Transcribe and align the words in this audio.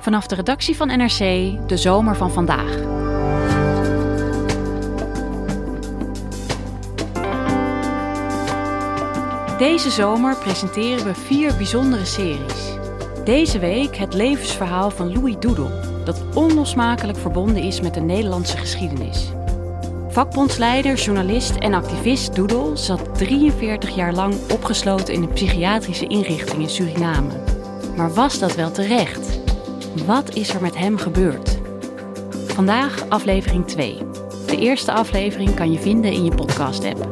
Vanaf 0.00 0.26
de 0.26 0.34
redactie 0.34 0.76
van 0.76 0.86
NRC, 0.86 1.18
de 1.68 1.76
zomer 1.76 2.16
van 2.16 2.30
vandaag. 2.30 2.76
Deze 9.58 9.90
zomer 9.90 10.36
presenteren 10.36 11.04
we 11.04 11.14
vier 11.14 11.56
bijzondere 11.56 12.04
series. 12.04 12.74
Deze 13.24 13.58
week 13.58 13.96
het 13.96 14.14
levensverhaal 14.14 14.90
van 14.90 15.12
Louis 15.12 15.36
Doedel, 15.38 15.70
dat 16.04 16.22
onlosmakelijk 16.34 17.18
verbonden 17.18 17.62
is 17.62 17.80
met 17.80 17.94
de 17.94 18.00
Nederlandse 18.00 18.56
geschiedenis. 18.56 19.28
Vakbondsleider, 20.08 20.94
journalist 20.94 21.56
en 21.56 21.74
activist 21.74 22.34
Doedel 22.34 22.76
zat 22.76 23.18
43 23.18 23.94
jaar 23.94 24.12
lang 24.12 24.34
opgesloten 24.52 25.14
in 25.14 25.22
een 25.22 25.32
psychiatrische 25.32 26.06
inrichting 26.06 26.62
in 26.62 26.70
Suriname. 26.70 27.30
Maar 27.96 28.14
was 28.14 28.38
dat 28.38 28.54
wel 28.54 28.70
terecht? 28.70 29.39
Wat 30.06 30.34
is 30.34 30.54
er 30.54 30.62
met 30.62 30.76
hem 30.76 30.96
gebeurd? 30.96 31.58
Vandaag 32.46 33.08
aflevering 33.08 33.66
2. 33.66 33.96
De 34.46 34.56
eerste 34.56 34.92
aflevering 34.92 35.54
kan 35.54 35.72
je 35.72 35.78
vinden 35.78 36.12
in 36.12 36.24
je 36.24 36.34
podcast-app. 36.34 37.08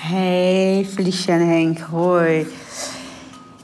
Hey 0.00 0.86
Felicia 0.90 1.34
en 1.34 1.48
Henk, 1.48 1.78
hoi. 1.78 2.46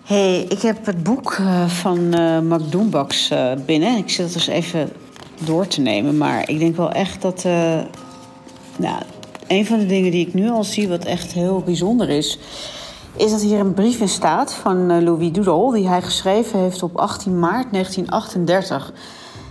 Hey, 0.05 0.41
ik 0.49 0.63
heb 0.63 0.87
het 0.87 1.03
boek 1.03 1.37
uh, 1.41 1.67
van 1.67 1.99
uh, 1.99 2.41
Mark 2.41 2.71
Doenbaks 2.71 3.31
uh, 3.31 3.53
binnen. 3.67 3.97
Ik 3.97 4.11
zit 4.11 4.25
het 4.25 4.33
dus 4.33 4.47
even 4.47 4.93
door 5.45 5.67
te 5.67 5.81
nemen. 5.81 6.19
Maar 6.19 6.49
ik 6.49 6.59
denk 6.59 6.77
wel 6.77 6.93
echt 6.93 7.23
dat... 7.23 7.45
nou, 8.81 9.03
een 9.47 9.67
van 9.67 9.79
de 9.79 9.87
dingen 9.87 10.11
die 10.11 10.27
ik 10.27 10.35
nu 10.35 10.51
al 10.51 10.65
zie 10.65 10.89
wat 10.89 11.05
echt 11.05 11.33
heel 11.33 11.63
bijzonder 11.65 12.09
is... 12.09 12.39
is 13.17 13.31
dat 13.31 13.41
hier 13.41 13.59
een 13.59 13.75
brief 13.75 14.01
in 14.01 14.09
staat 14.09 14.55
van 14.55 15.05
Louis 15.05 15.33
Doodle... 15.33 15.75
die 15.75 15.89
hij 15.89 16.03
geschreven 16.03 16.59
heeft 16.59 16.83
op 16.83 16.97
18 16.97 17.39
maart 17.39 17.73
1938. 17.73 18.93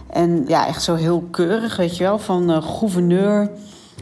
En 0.09 0.43
ja, 0.47 0.67
echt 0.67 0.83
zo 0.83 0.95
heel 0.95 1.27
keurig, 1.31 1.75
weet 1.75 1.97
je 1.97 2.03
wel. 2.03 2.19
Van 2.19 2.63
gouverneur 2.63 3.49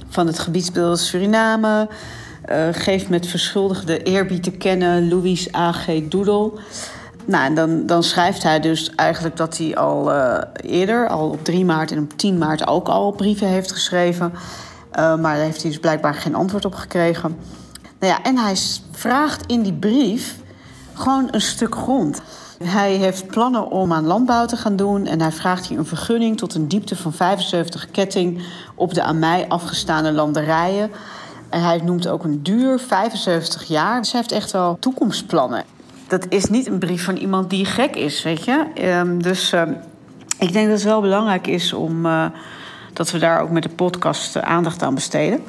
van 0.09 0.27
het 0.27 0.39
gebiedsbeeld 0.39 0.99
Suriname... 0.99 1.87
Uh, 2.51 2.67
geeft 2.71 3.09
met 3.09 3.27
verschuldigde 3.27 4.03
eerbied 4.03 4.43
te 4.43 4.51
kennen 4.51 5.09
Louis 5.09 5.55
A.G. 5.55 5.87
Doedel. 6.09 6.59
Nou, 7.25 7.45
en 7.45 7.55
dan, 7.55 7.85
dan 7.85 8.03
schrijft 8.03 8.43
hij 8.43 8.59
dus 8.59 8.91
eigenlijk 8.95 9.37
dat 9.37 9.57
hij 9.57 9.75
al 9.75 10.11
eerder, 10.55 11.07
al 11.07 11.29
op 11.29 11.43
3 11.43 11.65
maart 11.65 11.91
en 11.91 11.99
op 11.99 12.17
10 12.17 12.37
maart 12.37 12.67
ook 12.67 12.87
al 12.87 13.11
brieven 13.11 13.47
heeft 13.47 13.71
geschreven. 13.71 14.33
Uh, 14.91 14.95
maar 14.95 15.35
daar 15.35 15.45
heeft 15.45 15.61
hij 15.61 15.71
dus 15.71 15.79
blijkbaar 15.79 16.13
geen 16.13 16.35
antwoord 16.35 16.65
op 16.65 16.75
gekregen. 16.75 17.37
Nou 17.99 18.13
ja, 18.13 18.23
en 18.23 18.37
hij 18.37 18.55
vraagt 18.91 19.45
in 19.45 19.61
die 19.61 19.73
brief 19.73 20.35
gewoon 20.93 21.27
een 21.31 21.41
stuk 21.41 21.75
grond. 21.75 22.21
Hij 22.63 22.93
heeft 22.93 23.27
plannen 23.27 23.71
om 23.71 23.93
aan 23.93 24.05
landbouw 24.05 24.45
te 24.45 24.57
gaan 24.57 24.75
doen 24.75 25.05
en 25.05 25.21
hij 25.21 25.31
vraagt 25.31 25.67
hier 25.67 25.77
een 25.77 25.85
vergunning 25.85 26.37
tot 26.37 26.55
een 26.55 26.67
diepte 26.67 26.95
van 26.95 27.13
75 27.13 27.91
ketting 27.91 28.43
op 28.75 28.93
de 28.93 29.01
aan 29.03 29.19
mij 29.19 29.45
afgestaande 29.47 30.11
landerijen. 30.11 30.91
En 31.49 31.61
hij 31.61 31.77
noemt 31.77 32.07
ook 32.07 32.23
een 32.23 32.43
duur, 32.43 32.79
75 32.79 33.63
jaar. 33.63 33.99
Dus 33.99 34.11
hij 34.11 34.19
heeft 34.19 34.31
echt 34.31 34.51
wel 34.51 34.77
toekomstplannen. 34.79 35.63
Dat 36.07 36.25
is 36.29 36.45
niet 36.45 36.67
een 36.67 36.79
brief 36.79 37.03
van 37.03 37.15
iemand 37.15 37.49
die 37.49 37.65
gek 37.65 37.95
is, 37.95 38.23
weet 38.23 38.45
je. 38.45 38.65
Um, 38.83 39.23
dus 39.23 39.53
uh, 39.53 39.61
ik 40.39 40.53
denk 40.53 40.67
dat 40.67 40.75
het 40.75 40.83
wel 40.83 41.01
belangrijk 41.01 41.47
is 41.47 41.73
om 41.73 42.05
uh, 42.05 42.25
dat 42.97 43.11
we 43.11 43.17
daar 43.17 43.41
ook 43.41 43.49
met 43.49 43.63
de 43.63 43.69
podcast 43.69 44.41
aandacht 44.41 44.83
aan 44.83 44.93
besteden. 44.93 45.43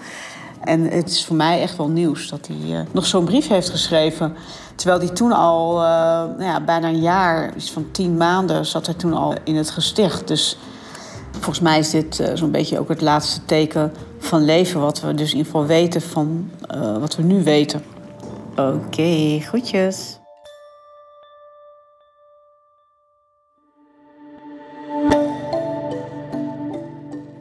En 0.61 0.91
het 0.91 1.11
is 1.11 1.25
voor 1.25 1.37
mij 1.37 1.61
echt 1.61 1.77
wel 1.77 1.89
nieuws 1.89 2.29
dat 2.29 2.47
hij 2.47 2.79
uh, 2.79 2.81
nog 2.93 3.07
zo'n 3.07 3.25
brief 3.25 3.49
heeft 3.49 3.71
geschreven. 3.71 4.35
Terwijl 4.75 5.01
hij 5.01 5.09
toen 5.09 5.33
al 5.33 5.75
nou 5.77 6.43
ja, 6.43 6.61
bijna 6.61 6.89
een 6.89 7.01
jaar, 7.01 7.57
iets 7.57 7.71
van 7.71 7.91
tien 7.91 8.17
maanden, 8.17 8.67
zat 8.67 8.87
hij 8.87 8.95
toen 8.95 9.13
al 9.13 9.35
in 9.45 9.57
het 9.57 9.71
gesticht. 9.71 10.29
Dus 10.29 10.59
volgens 11.33 11.61
mij 11.61 11.79
is 11.79 11.91
dit 11.91 12.31
zo'n 12.35 12.51
beetje 12.51 12.79
ook 12.79 12.89
het 12.89 13.01
laatste 13.01 13.45
teken 13.45 13.93
van 14.19 14.45
leven, 14.45 14.81
wat 14.81 15.01
we 15.01 15.15
dus 15.15 15.31
in 15.31 15.37
ieder 15.37 15.53
geval 15.53 15.67
weten 15.67 16.03
van 16.03 16.51
wat 17.01 17.17
we 17.17 17.23
nu 17.23 17.45
weten. 17.45 17.83
Oké, 18.51 18.63
okay, 18.63 19.39
groetjes. 19.41 20.18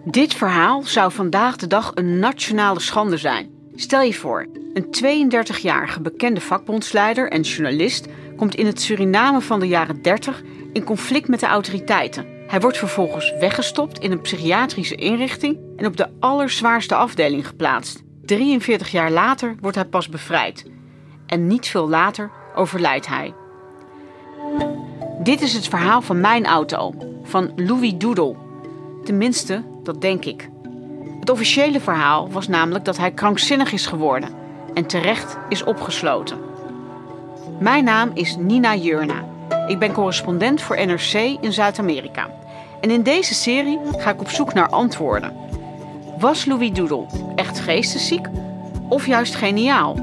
Dit 0.09 0.33
verhaal 0.33 0.83
zou 0.83 1.11
vandaag 1.11 1.55
de 1.55 1.67
dag 1.67 1.91
een 1.93 2.19
nationale 2.19 2.79
schande 2.79 3.17
zijn. 3.17 3.49
Stel 3.75 4.01
je 4.01 4.13
voor, 4.13 4.47
een 4.73 5.31
32-jarige 5.33 6.01
bekende 6.01 6.41
vakbondsleider 6.41 7.31
en 7.31 7.41
journalist 7.41 8.07
komt 8.35 8.55
in 8.55 8.65
het 8.65 8.81
Suriname 8.81 9.41
van 9.41 9.59
de 9.59 9.67
jaren 9.67 10.01
30 10.01 10.41
in 10.73 10.83
conflict 10.83 11.27
met 11.27 11.39
de 11.39 11.45
autoriteiten. 11.45 12.25
Hij 12.47 12.59
wordt 12.59 12.77
vervolgens 12.77 13.33
weggestopt 13.39 13.99
in 13.99 14.11
een 14.11 14.21
psychiatrische 14.21 14.95
inrichting 14.95 15.57
en 15.77 15.85
op 15.85 15.97
de 15.97 16.09
allerzwaarste 16.19 16.95
afdeling 16.95 17.47
geplaatst. 17.47 18.03
43 18.25 18.91
jaar 18.91 19.11
later 19.11 19.55
wordt 19.61 19.75
hij 19.75 19.85
pas 19.85 20.09
bevrijd. 20.09 20.65
En 21.25 21.47
niet 21.47 21.67
veel 21.67 21.89
later 21.89 22.31
overlijdt 22.55 23.07
hij. 23.07 23.33
Dit 25.23 25.41
is 25.41 25.53
het 25.53 25.67
verhaal 25.67 26.01
van 26.01 26.21
mijn 26.21 26.45
auto, 26.45 26.93
van 27.23 27.51
Louis 27.55 27.93
Doodle. 27.97 28.35
Tenminste, 29.03 29.63
dat 29.87 30.01
denk 30.01 30.25
ik. 30.25 30.49
Het 31.19 31.29
officiële 31.29 31.79
verhaal 31.79 32.29
was 32.31 32.47
namelijk 32.47 32.85
dat 32.85 32.97
hij 32.97 33.11
krankzinnig 33.11 33.71
is 33.71 33.85
geworden 33.85 34.29
en 34.73 34.85
terecht 34.85 35.37
is 35.49 35.63
opgesloten. 35.63 36.37
Mijn 37.59 37.83
naam 37.83 38.11
is 38.13 38.35
Nina 38.35 38.75
Jurna. 38.75 39.25
Ik 39.67 39.79
ben 39.79 39.91
correspondent 39.91 40.61
voor 40.61 40.85
NRC 40.85 41.13
in 41.41 41.53
Zuid-Amerika. 41.53 42.29
En 42.81 42.91
in 42.91 43.03
deze 43.03 43.33
serie 43.33 43.79
ga 43.97 44.09
ik 44.09 44.19
op 44.19 44.29
zoek 44.29 44.53
naar 44.53 44.69
antwoorden. 44.69 45.33
Was 46.19 46.45
Louis 46.45 46.71
Doodle 46.71 47.05
echt 47.35 47.59
geestesziek 47.59 48.27
of 48.89 49.07
juist 49.07 49.35
geniaal? 49.35 49.95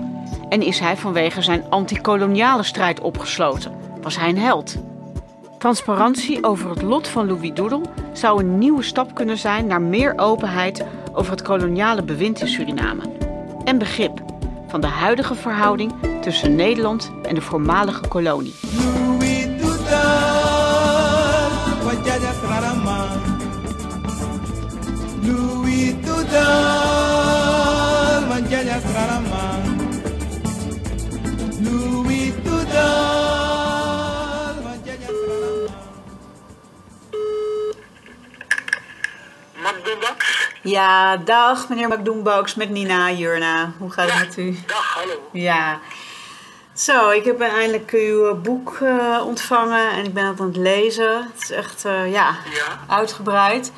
En 0.49 0.63
is 0.63 0.79
hij 0.79 0.97
vanwege 0.97 1.43
zijn 1.43 1.65
antikoloniale 1.71 2.63
strijd 2.63 3.01
opgesloten? 3.01 3.73
Was 4.03 4.19
hij 4.19 4.29
een 4.29 4.39
held? 4.39 4.77
Transparantie 5.65 6.45
over 6.45 6.71
het 6.71 6.83
lot 6.83 7.09
van 7.09 7.27
Louis 7.27 7.53
Doodle 7.55 7.81
zou 8.13 8.41
een 8.41 8.59
nieuwe 8.59 8.83
stap 8.83 9.15
kunnen 9.15 9.39
zijn 9.39 9.67
naar 9.67 9.83
meer 9.83 10.13
openheid 10.17 10.85
over 11.13 11.31
het 11.31 11.43
koloniale 11.43 12.03
bewind 12.03 12.41
in 12.41 12.49
Suriname. 12.49 13.03
En 13.65 13.79
begrip 13.79 14.23
van 14.67 14.81
de 14.81 14.87
huidige 14.87 15.35
verhouding 15.35 15.93
tussen 16.21 16.55
Nederland 16.55 17.13
en 17.23 17.35
de 17.35 17.41
voormalige 17.41 18.09
kolonie. 18.09 18.55
Louis 31.61 32.33
Ja, 40.75 41.17
dag 41.17 41.69
meneer 41.69 41.89
Macdoenbox 41.89 42.55
met 42.55 42.71
Nina 42.71 43.11
Jurna. 43.11 43.73
Hoe 43.79 43.91
gaat 43.91 44.11
het 44.11 44.27
met 44.27 44.37
u? 44.37 44.59
Dag, 44.67 44.95
hallo. 44.95 45.13
Ja. 45.33 45.79
Zo, 46.73 47.11
ik 47.11 47.25
heb 47.25 47.41
eindelijk 47.41 47.91
uw 47.91 48.35
boek 48.35 48.79
uh, 48.83 49.23
ontvangen 49.27 49.91
en 49.91 50.05
ik 50.05 50.15
ben 50.15 50.27
het 50.27 50.41
aan 50.41 50.47
het 50.47 50.57
lezen. 50.57 51.31
Het 51.33 51.43
is 51.43 51.51
echt, 51.51 51.85
uh, 51.85 52.13
ja, 52.13 52.37
Ja. 52.53 52.79
uitgebreid. 52.89 53.73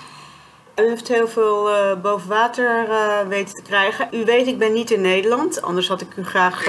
U 0.77 0.89
heeft 0.89 1.09
heel 1.09 1.29
veel 1.29 1.71
uh, 1.71 2.01
boven 2.03 2.29
water 2.29 2.87
weten 3.29 3.55
te 3.55 3.63
krijgen. 3.63 4.09
U 4.13 4.25
weet, 4.25 4.47
ik 4.47 4.59
ben 4.59 4.73
niet 4.73 4.91
in 4.91 5.01
Nederland. 5.01 5.63
Anders 5.63 5.89
had 5.89 6.01
ik 6.01 6.17
u 6.17 6.25
graag 6.25 6.65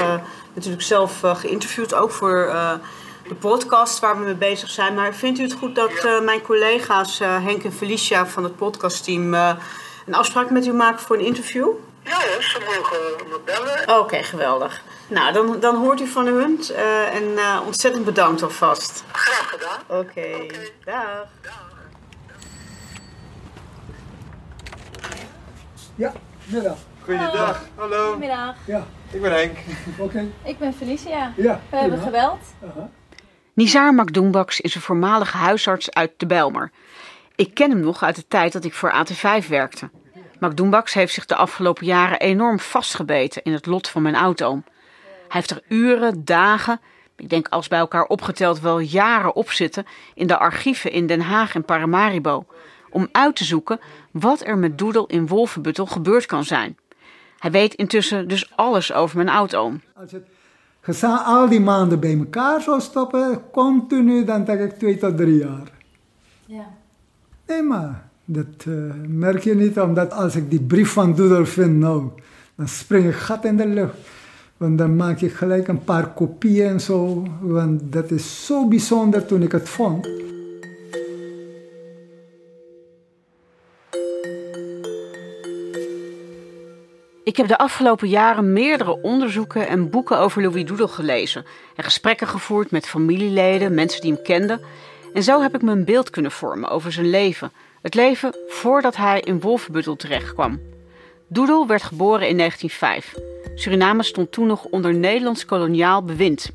natuurlijk 0.54 0.84
zelf 0.84 1.20
geïnterviewd. 1.24 1.94
Ook 1.94 2.12
voor 2.12 2.52
de 3.28 3.36
podcast 3.36 4.00
waar 4.00 4.18
we 4.20 4.26
mee 4.26 4.36
bezig 4.36 4.70
zijn. 4.70 4.94
Maar 4.94 5.14
vindt 5.14 5.40
u 5.40 5.44
het 5.44 5.54
goed 5.54 5.76
dat 5.76 5.92
uh, 6.06 6.22
mijn 6.22 6.42
collega's 6.42 7.22
uh, 7.22 7.44
Henk 7.44 7.64
en 7.64 7.74
Felicia 7.74 8.26
van 8.28 8.44
het 8.44 8.56
podcastteam 8.56 9.34
uh, 9.34 9.52
een 10.08 10.14
afspraak 10.14 10.50
met 10.50 10.66
u 10.66 10.74
maken 10.74 11.00
voor 11.00 11.18
een 11.18 11.26
interview? 11.26 11.68
Ja, 12.04 12.20
ze 12.42 12.60
mogen 12.60 13.30
me 13.30 13.40
bellen. 13.46 13.82
Oké, 13.82 13.94
okay, 13.94 14.24
geweldig. 14.24 14.82
Nou, 15.08 15.34
dan, 15.34 15.60
dan 15.60 15.76
hoort 15.76 16.02
u 16.02 16.08
van 16.08 16.26
hun 16.26 16.62
en 17.14 17.40
ontzettend 17.66 18.06
bedankt 18.06 18.44
alvast. 18.44 19.04
Graag 19.12 19.50
gedaan. 19.50 19.80
Oké, 19.88 20.00
okay. 20.00 20.34
okay. 20.34 20.72
dag. 20.86 21.28
dag. 21.42 21.68
Ja, 25.96 26.14
middag. 26.46 26.78
Goeiedag, 27.04 27.68
hallo. 27.76 28.04
Goedemiddag. 28.04 28.56
Ja. 28.66 28.86
Ik 29.12 29.22
ben 29.22 29.32
Henk. 29.32 29.58
Oké. 29.98 30.02
Okay. 30.02 30.32
Ik 30.44 30.58
ben 30.58 30.74
Felicia. 30.74 31.34
Ja. 31.36 31.62
We 31.70 31.78
hebben 31.78 32.00
geweld. 32.00 32.40
Uh 32.64 32.70
-huh. 32.74 32.84
Nizar 33.54 33.94
Makdoenbaks 33.94 34.62
is 34.62 34.76
een 34.76 34.82
voormalige 34.82 35.38
huisarts 35.38 35.94
uit 35.94 36.12
de 36.18 36.26
Bijlmer. 36.26 36.72
Ik 37.38 37.54
ken 37.54 37.70
hem 37.70 37.80
nog 37.80 38.04
uit 38.04 38.16
de 38.16 38.28
tijd 38.28 38.54
dat 38.54 38.64
ik 38.64 38.74
voor 38.74 38.94
AT5 38.94 39.48
werkte. 39.48 39.90
Makdoenbaks 40.40 40.94
heeft 40.94 41.14
zich 41.14 41.26
de 41.26 41.36
afgelopen 41.36 41.86
jaren 41.86 42.20
enorm 42.20 42.60
vastgebeten 42.60 43.44
in 43.44 43.54
het 43.54 43.66
lot 43.66 43.88
van 43.88 44.02
mijn 44.02 44.16
oud-oom. 44.16 44.64
Hij 45.04 45.26
heeft 45.28 45.52
er 45.52 45.62
uren, 45.68 46.26
dagen, 46.26 46.80
ik 47.16 47.30
denk 47.30 47.48
als 47.48 47.68
bij 47.68 47.80
elkaar 47.80 48.06
opgeteld 48.06 48.60
wel 48.60 48.80
jaren 48.80 49.36
op 49.36 49.52
zitten 49.52 49.86
in 50.14 50.28
de 50.28 50.38
archieven 50.38 50.92
in 50.92 51.08
Den 51.08 51.22
Haag 51.22 51.56
en 51.56 51.66
Paramaribo 51.66 52.46
om 52.90 53.08
uit 53.12 53.36
te 53.36 53.44
zoeken 53.44 53.80
wat 54.12 54.46
er 54.46 54.58
met 54.58 54.78
Doedel 54.78 55.06
in 55.06 55.28
Wolvenbuttel 55.28 55.86
gebeurd 55.86 56.26
kan 56.26 56.44
zijn. 56.44 56.78
Hij 57.40 57.52
weet 57.52 57.74
intussen 57.74 58.28
dus 58.28 58.52
alles 58.56 58.94
over 58.94 59.18
mijn 59.18 59.30
oud-oom. 59.30 59.82
Als 59.96 60.12
het 60.12 60.28
gezamenlijk 60.82 61.28
al 61.28 61.50
die 61.50 61.62
maanden 61.62 62.00
bij 62.00 62.18
elkaar 62.18 62.62
zou 62.62 62.82
stoppen, 62.82 63.52
continu, 63.52 64.24
dan 64.24 64.44
denk 64.44 64.60
ik 64.60 64.78
twee 64.78 64.98
tot 64.98 65.18
drie 65.18 65.38
jaar. 65.38 65.72
Ja. 66.46 66.86
Nee, 67.48 67.62
maar 67.62 68.10
dat 68.26 68.66
uh, 68.68 68.94
merk 69.08 69.44
je 69.44 69.56
niet, 69.56 69.80
omdat 69.80 70.12
als 70.14 70.36
ik 70.36 70.50
die 70.50 70.62
brief 70.62 70.92
van 70.92 71.16
Doedel 71.16 71.46
vind, 71.46 71.78
nou, 71.78 72.04
dan 72.56 72.68
spring 72.68 73.06
ik 73.06 73.16
gat 73.16 73.46
in 73.46 73.58
de 73.58 73.68
lucht. 73.68 73.96
Want 74.58 74.78
dan 74.78 74.96
maak 74.96 75.22
ik 75.22 75.34
gelijk 75.34 75.68
een 75.68 75.84
paar 75.84 76.14
kopieën 76.14 76.68
en 76.68 76.82
zo, 76.82 77.28
want 77.42 77.92
dat 77.92 78.12
is 78.12 78.46
zo 78.46 78.68
bijzonder 78.68 79.26
toen 79.26 79.42
ik 79.42 79.52
het 79.52 79.70
vond. 79.70 80.08
Ik 87.24 87.38
heb 87.38 87.48
de 87.48 87.58
afgelopen 87.58 88.08
jaren 88.08 88.54
meerdere 88.54 89.02
onderzoeken 89.02 89.68
en 89.68 89.90
boeken 89.90 90.20
over 90.20 90.42
Louis 90.42 90.66
Doedel 90.66 90.88
gelezen 90.88 91.46
en 91.76 91.84
gesprekken 91.84 92.28
gevoerd 92.28 92.72
met 92.72 92.88
familieleden, 92.88 93.74
mensen 93.74 94.02
die 94.02 94.14
hem 94.14 94.24
kenden. 94.24 94.62
En 95.18 95.24
zo 95.24 95.42
heb 95.42 95.56
ik 95.56 95.62
me 95.62 95.72
een 95.72 95.86
beeld 95.86 96.10
kunnen 96.10 96.32
vormen 96.32 96.70
over 96.70 96.92
zijn 96.92 97.10
leven. 97.10 97.52
Het 97.82 97.96
leven 97.96 98.36
voordat 98.48 98.96
hij 98.96 99.20
in 99.20 99.40
Wolfenbuttel 99.40 99.96
terechtkwam. 99.96 100.60
Doedel 101.28 101.68
werd 101.68 101.84
geboren 101.84 102.28
in 102.28 102.38
1905. 102.38 103.16
Suriname 103.56 104.04
stond 104.04 104.32
toen 104.32 104.48
nog 104.48 104.66
onder 104.66 104.94
Nederlands 104.94 105.46
koloniaal 105.46 106.04
bewind. 106.04 106.52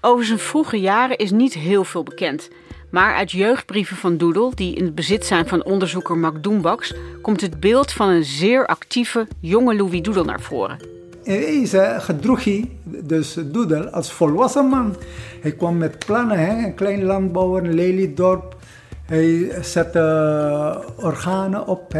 Over 0.00 0.24
zijn 0.24 0.38
vroege 0.38 0.80
jaren 0.80 1.16
is 1.16 1.30
niet 1.30 1.54
heel 1.54 1.84
veel 1.84 2.02
bekend. 2.02 2.50
Maar 2.90 3.14
uit 3.14 3.30
jeugdbrieven 3.30 3.96
van 3.96 4.16
Doedel, 4.16 4.54
die 4.54 4.74
in 4.74 4.84
het 4.84 4.94
bezit 4.94 5.26
zijn 5.26 5.48
van 5.48 5.64
onderzoeker 5.64 6.16
Mac 6.16 6.42
Doenbaks, 6.42 6.94
komt 7.22 7.40
het 7.40 7.60
beeld 7.60 7.92
van 7.92 8.08
een 8.08 8.24
zeer 8.24 8.66
actieve 8.66 9.28
jonge 9.40 9.74
Louis 9.74 10.02
Doedel 10.02 10.24
naar 10.24 10.40
voren. 10.40 10.78
In 11.24 11.38
wezen 11.38 12.02
gedroeg 12.02 12.44
hij 12.44 12.70
dus 12.84 13.36
Doedel 13.44 13.88
als 13.88 14.12
volwassen 14.12 14.66
man. 14.66 14.96
Hij 15.40 15.52
kwam 15.52 15.78
met 15.78 16.04
plannen, 16.06 16.38
een 16.38 16.74
klein 16.74 17.04
landbouwer, 17.04 17.64
een 17.64 17.74
leliedorp. 17.74 18.56
Hij 19.06 19.62
zette 19.62 20.84
organen 20.96 21.66
op, 21.66 21.94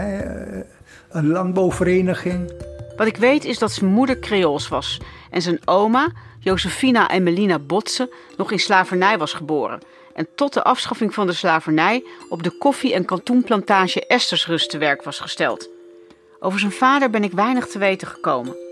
een 1.11 1.29
landbouwvereniging. 1.29 2.53
Wat 2.97 3.07
ik 3.07 3.17
weet 3.17 3.45
is 3.45 3.59
dat 3.59 3.73
zijn 3.73 3.91
moeder 3.91 4.19
Creools 4.19 4.69
was 4.69 5.01
en 5.31 5.43
zijn 5.43 5.59
oma, 5.65 6.13
Josefina 6.39 7.11
Emelina 7.11 7.59
Botse, 7.59 8.13
nog 8.37 8.53
in 8.53 8.59
slavernij 8.59 9.19
was 9.19 9.33
geboren 9.33 9.81
en 10.15 10.29
tot 10.35 10.53
de 10.53 10.63
afschaffing 10.63 11.15
van 11.15 11.27
de 11.27 11.33
slavernij 11.33 12.05
op 12.29 12.43
de 12.43 12.51
koffie- 12.51 12.95
en 12.95 13.05
kantoenplantage 13.05 14.07
Estersrust 14.07 14.71
te 14.71 14.79
werk 14.79 15.03
was 15.03 15.19
gesteld. 15.19 15.69
Over 16.41 16.59
zijn 16.59 16.73
vader 16.73 17.11
ben 17.11 17.25
ik 17.25 17.33
weinig 17.33 17.67
te 17.67 17.79
weten 17.79 18.09
gekomen. 18.09 18.64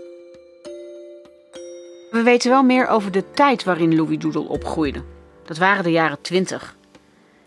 We 2.13 2.23
weten 2.23 2.49
wel 2.49 2.63
meer 2.63 2.87
over 2.87 3.11
de 3.11 3.31
tijd 3.31 3.63
waarin 3.63 3.95
Louis 3.95 4.17
Doedel 4.17 4.43
opgroeide. 4.43 5.03
Dat 5.45 5.57
waren 5.57 5.83
de 5.83 5.91
jaren 5.91 6.21
twintig. 6.21 6.75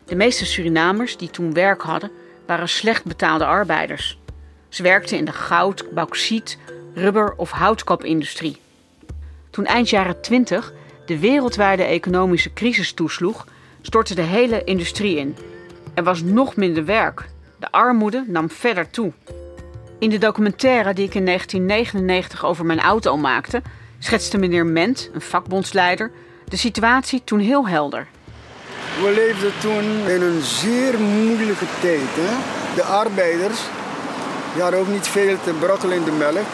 De 0.05 0.15
meeste 0.15 0.47
Surinamers 0.47 1.17
die 1.17 1.31
toen 1.31 1.53
werk 1.53 1.83
hadden, 1.83 2.11
waren 2.47 2.69
slecht 2.69 3.05
betaalde 3.05 3.45
arbeiders. 3.45 4.19
Ze 4.69 4.83
werkten 4.83 5.19
in 5.19 5.25
de 5.25 5.33
goud, 5.33 5.85
bauxiet, 5.95 6.59
rubber- 6.95 7.35
of 7.37 7.51
houtkapindustrie. 7.51 8.57
Toen 9.51 9.65
eind 9.65 9.91
jaren 9.91 10.21
twintig 10.21 10.73
de 11.05 11.19
wereldwijde 11.19 11.83
economische 11.83 12.53
crisis 12.53 12.93
toesloeg, 12.93 13.47
stortte 13.81 14.15
de 14.15 14.23
hele 14.23 14.65
industrie 14.65 15.17
in. 15.17 15.37
Er 15.95 16.05
was 16.05 16.23
nog 16.23 16.57
minder 16.57 16.85
werk. 16.85 17.29
De 17.59 17.71
armoede 17.71 18.25
nam 18.27 18.51
verder 18.51 18.91
toe. 18.91 19.13
In 19.99 20.11
de 20.11 20.19
documentaire 20.19 20.95
die 20.95 21.07
ik 21.07 21.15
in 21.15 21.27
1999 21.27 22.45
over 22.45 22.65
mijn 22.65 22.81
auto 22.81 23.17
maakte, 23.17 23.63
schetste 23.99 24.39
meneer 24.39 24.67
Ment, 24.67 25.11
een 25.13 25.21
vakbondsleider, 25.21 26.11
de 26.49 26.57
situatie 26.57 27.23
toen 27.25 27.39
heel 27.39 27.69
helder. 27.69 28.07
We 29.03 29.13
leefden 29.15 29.53
toen 29.61 30.09
in 30.09 30.23
een 30.23 30.43
zeer 30.43 30.99
moeilijke 30.99 31.67
tijd. 31.81 32.09
Hè? 32.15 32.37
De 32.75 32.83
arbeiders 32.83 33.61
die 34.53 34.63
hadden 34.63 34.81
ook 34.81 34.89
niet 34.89 35.09
veel 35.09 35.37
te 35.45 35.53
brokkelen 35.53 35.97
in 35.97 36.05
de 36.05 36.11
melk. 36.11 36.47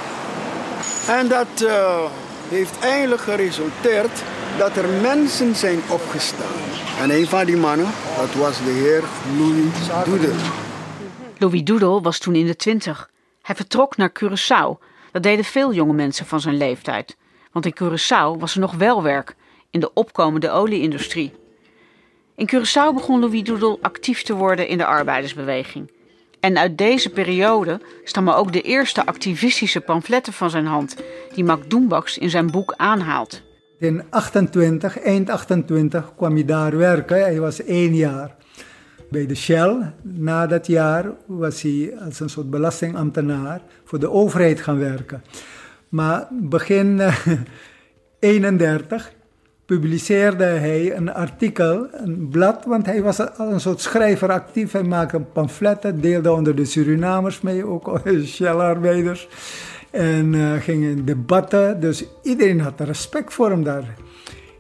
En 1.08 1.28
dat 1.28 1.62
uh, 1.62 2.00
heeft 2.48 2.78
eigenlijk 2.80 3.22
geresulteerd 3.22 4.22
dat 4.58 4.76
er 4.76 4.88
mensen 4.88 5.56
zijn 5.56 5.80
opgestaan. 5.88 6.60
En 7.00 7.10
een 7.10 7.26
van 7.26 7.46
die 7.46 7.56
mannen, 7.56 7.86
dat 8.16 8.34
was 8.34 8.58
de 8.64 8.70
heer 8.70 9.02
Louis 9.38 10.04
Doedel. 10.04 10.34
Louis 11.38 11.64
Doedel 11.64 12.02
was 12.02 12.18
toen 12.18 12.34
in 12.34 12.46
de 12.46 12.56
twintig. 12.56 13.10
Hij 13.42 13.54
vertrok 13.54 13.96
naar 13.96 14.10
Curaçao. 14.10 14.84
Dat 15.12 15.22
deden 15.22 15.44
veel 15.44 15.72
jonge 15.72 15.92
mensen 15.92 16.26
van 16.26 16.40
zijn 16.40 16.56
leeftijd. 16.56 17.16
Want 17.52 17.66
in 17.66 17.74
Curaçao 17.74 18.38
was 18.38 18.54
er 18.54 18.60
nog 18.60 18.74
wel 18.74 19.02
werk, 19.02 19.34
in 19.70 19.80
de 19.80 19.92
opkomende 19.92 20.50
olieindustrie. 20.50 21.32
In 22.36 22.48
Curaçao 22.54 22.94
begon 22.94 23.20
Louis 23.20 23.42
Doedel 23.42 23.78
actief 23.82 24.22
te 24.22 24.34
worden 24.34 24.68
in 24.68 24.78
de 24.78 24.86
arbeidersbeweging. 24.86 25.90
En 26.40 26.58
uit 26.58 26.78
deze 26.78 27.10
periode 27.10 27.80
stammen 28.04 28.36
ook 28.36 28.52
de 28.52 28.60
eerste 28.60 29.06
activistische 29.06 29.80
pamfletten 29.80 30.32
van 30.32 30.50
zijn 30.50 30.66
hand, 30.66 30.96
die 31.34 31.44
Mac 31.44 31.70
Doenbaks 31.70 32.18
in 32.18 32.30
zijn 32.30 32.50
boek 32.50 32.74
aanhaalt. 32.76 33.42
In 33.78 34.02
28, 34.10 34.98
eind 34.98 35.30
28 35.30 36.12
kwam 36.16 36.34
hij 36.34 36.44
daar 36.44 36.76
werken. 36.76 37.20
Hij 37.20 37.40
was 37.40 37.64
één 37.64 37.94
jaar 37.94 38.36
bij 39.10 39.26
de 39.26 39.34
Shell. 39.34 39.92
Na 40.02 40.46
dat 40.46 40.66
jaar 40.66 41.10
was 41.26 41.62
hij 41.62 41.94
als 42.04 42.20
een 42.20 42.30
soort 42.30 42.50
belastingambtenaar 42.50 43.62
voor 43.84 43.98
de 43.98 44.10
overheid 44.10 44.60
gaan 44.60 44.78
werken. 44.78 45.22
Maar 45.92 46.28
begin 46.30 47.00
31 48.18 49.12
publiceerde 49.66 50.44
hij 50.44 50.96
een 50.96 51.12
artikel, 51.12 51.86
een 51.92 52.28
blad, 52.28 52.64
want 52.64 52.86
hij 52.86 53.02
was 53.02 53.36
al 53.38 53.52
een 53.52 53.60
soort 53.60 53.80
schrijver 53.80 54.32
actief. 54.32 54.72
Hij 54.72 54.82
maakte 54.82 55.20
pamfletten, 55.20 56.00
deelde 56.00 56.32
onder 56.32 56.54
de 56.54 56.64
Surinamers 56.64 57.40
mee, 57.40 57.66
ook 57.66 58.00
Shell-arbeiders. 58.24 59.28
En 59.90 60.32
uh, 60.32 60.52
ging 60.52 60.84
in 60.84 61.04
debatten, 61.04 61.80
dus 61.80 62.04
iedereen 62.22 62.60
had 62.60 62.80
respect 62.80 63.32
voor 63.32 63.50
hem 63.50 63.62
daar. 63.62 63.94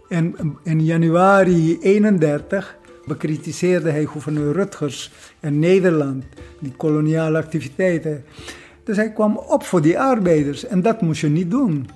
En 0.08 0.36
in 0.62 0.84
januari 0.84 1.78
31 1.80 2.76
bekritiseerde 3.06 3.90
hij 3.90 4.06
gouverneur 4.06 4.52
Rutgers 4.52 5.12
in 5.40 5.58
Nederland, 5.58 6.24
die 6.58 6.72
koloniale 6.76 7.38
activiteiten. 7.38 8.24
Dus 8.84 8.96
hij 8.96 9.12
kwam 9.12 9.36
op 9.36 9.64
voor 9.64 9.82
die 9.82 9.98
arbeiders 9.98 10.66
en 10.66 10.82
dat 10.82 11.00
moest 11.00 11.20
je 11.20 11.28
niet 11.28 11.50
doen. 11.50 11.88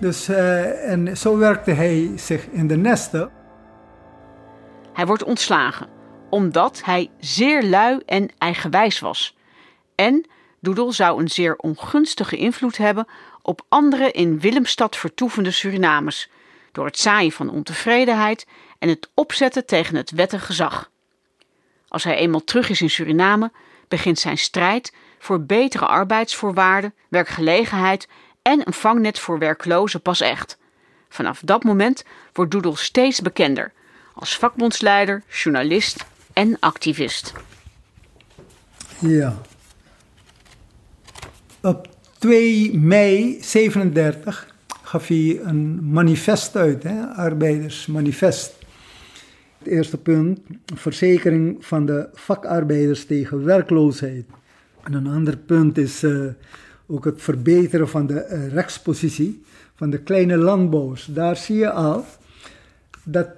Dus, 0.00 0.28
uh, 0.28 0.90
en 0.90 1.16
zo 1.16 1.36
werkte 1.36 1.70
hij 1.70 2.10
zich 2.16 2.46
in 2.46 2.66
de 2.66 2.76
nesten. 2.76 3.30
Hij 4.92 5.06
wordt 5.06 5.24
ontslagen 5.24 5.94
omdat 6.30 6.82
hij 6.84 7.10
zeer 7.20 7.62
lui 7.62 8.00
en 8.06 8.30
eigenwijs 8.38 9.00
was. 9.00 9.36
En 9.94 10.26
Doedel 10.60 10.92
zou 10.92 11.20
een 11.20 11.28
zeer 11.28 11.56
ongunstige 11.56 12.36
invloed 12.36 12.76
hebben 12.76 13.06
op 13.42 13.64
andere 13.68 14.10
in 14.10 14.40
Willemstad 14.40 14.96
vertoevende 14.96 15.50
Surinamers, 15.50 16.28
door 16.72 16.84
het 16.84 16.98
zaaien 16.98 17.32
van 17.32 17.50
ontevredenheid 17.50 18.46
en 18.78 18.88
het 18.88 19.10
opzetten 19.14 19.66
tegen 19.66 19.96
het 19.96 20.10
wettig 20.10 20.46
gezag. 20.46 20.90
Als 21.88 22.04
hij 22.04 22.16
eenmaal 22.16 22.44
terug 22.44 22.68
is 22.68 22.80
in 22.80 22.90
Suriname, 22.90 23.50
begint 23.88 24.18
zijn 24.18 24.38
strijd 24.38 24.94
voor 25.26 25.44
betere 25.44 25.86
arbeidsvoorwaarden, 25.86 26.94
werkgelegenheid 27.08 28.08
en 28.42 28.66
een 28.66 28.72
vangnet 28.72 29.18
voor 29.18 29.38
werklozen 29.38 30.00
pas 30.00 30.20
echt. 30.20 30.58
Vanaf 31.08 31.40
dat 31.44 31.64
moment 31.64 32.04
wordt 32.32 32.50
Doedel 32.50 32.76
steeds 32.76 33.20
bekender 33.20 33.72
als 34.14 34.38
vakbondsleider, 34.38 35.22
journalist 35.28 36.04
en 36.32 36.56
activist. 36.60 37.32
Ja. 38.98 39.36
Op 41.62 41.88
2 42.18 42.78
mei 42.78 43.38
37 43.40 44.54
gaf 44.82 45.08
hij 45.08 45.40
een 45.42 45.90
manifest 45.90 46.56
uit, 46.56 46.82
hè, 46.82 47.06
arbeidersmanifest. 47.06 48.54
Het 49.58 49.68
eerste 49.68 49.98
punt, 49.98 50.40
verzekering 50.74 51.66
van 51.66 51.86
de 51.86 52.08
vakarbeiders 52.14 53.06
tegen 53.06 53.44
werkloosheid. 53.44 54.24
En 54.86 54.92
een 54.92 55.06
ander 55.06 55.36
punt 55.36 55.78
is 55.78 56.02
uh, 56.02 56.26
ook 56.86 57.04
het 57.04 57.22
verbeteren 57.22 57.88
van 57.88 58.06
de 58.06 58.28
uh, 58.32 58.52
rechtspositie 58.52 59.42
van 59.74 59.90
de 59.90 59.98
kleine 59.98 60.36
landbouwers. 60.36 61.08
Daar 61.10 61.36
zie 61.36 61.56
je 61.56 61.70
al 61.70 62.04
dat 63.04 63.28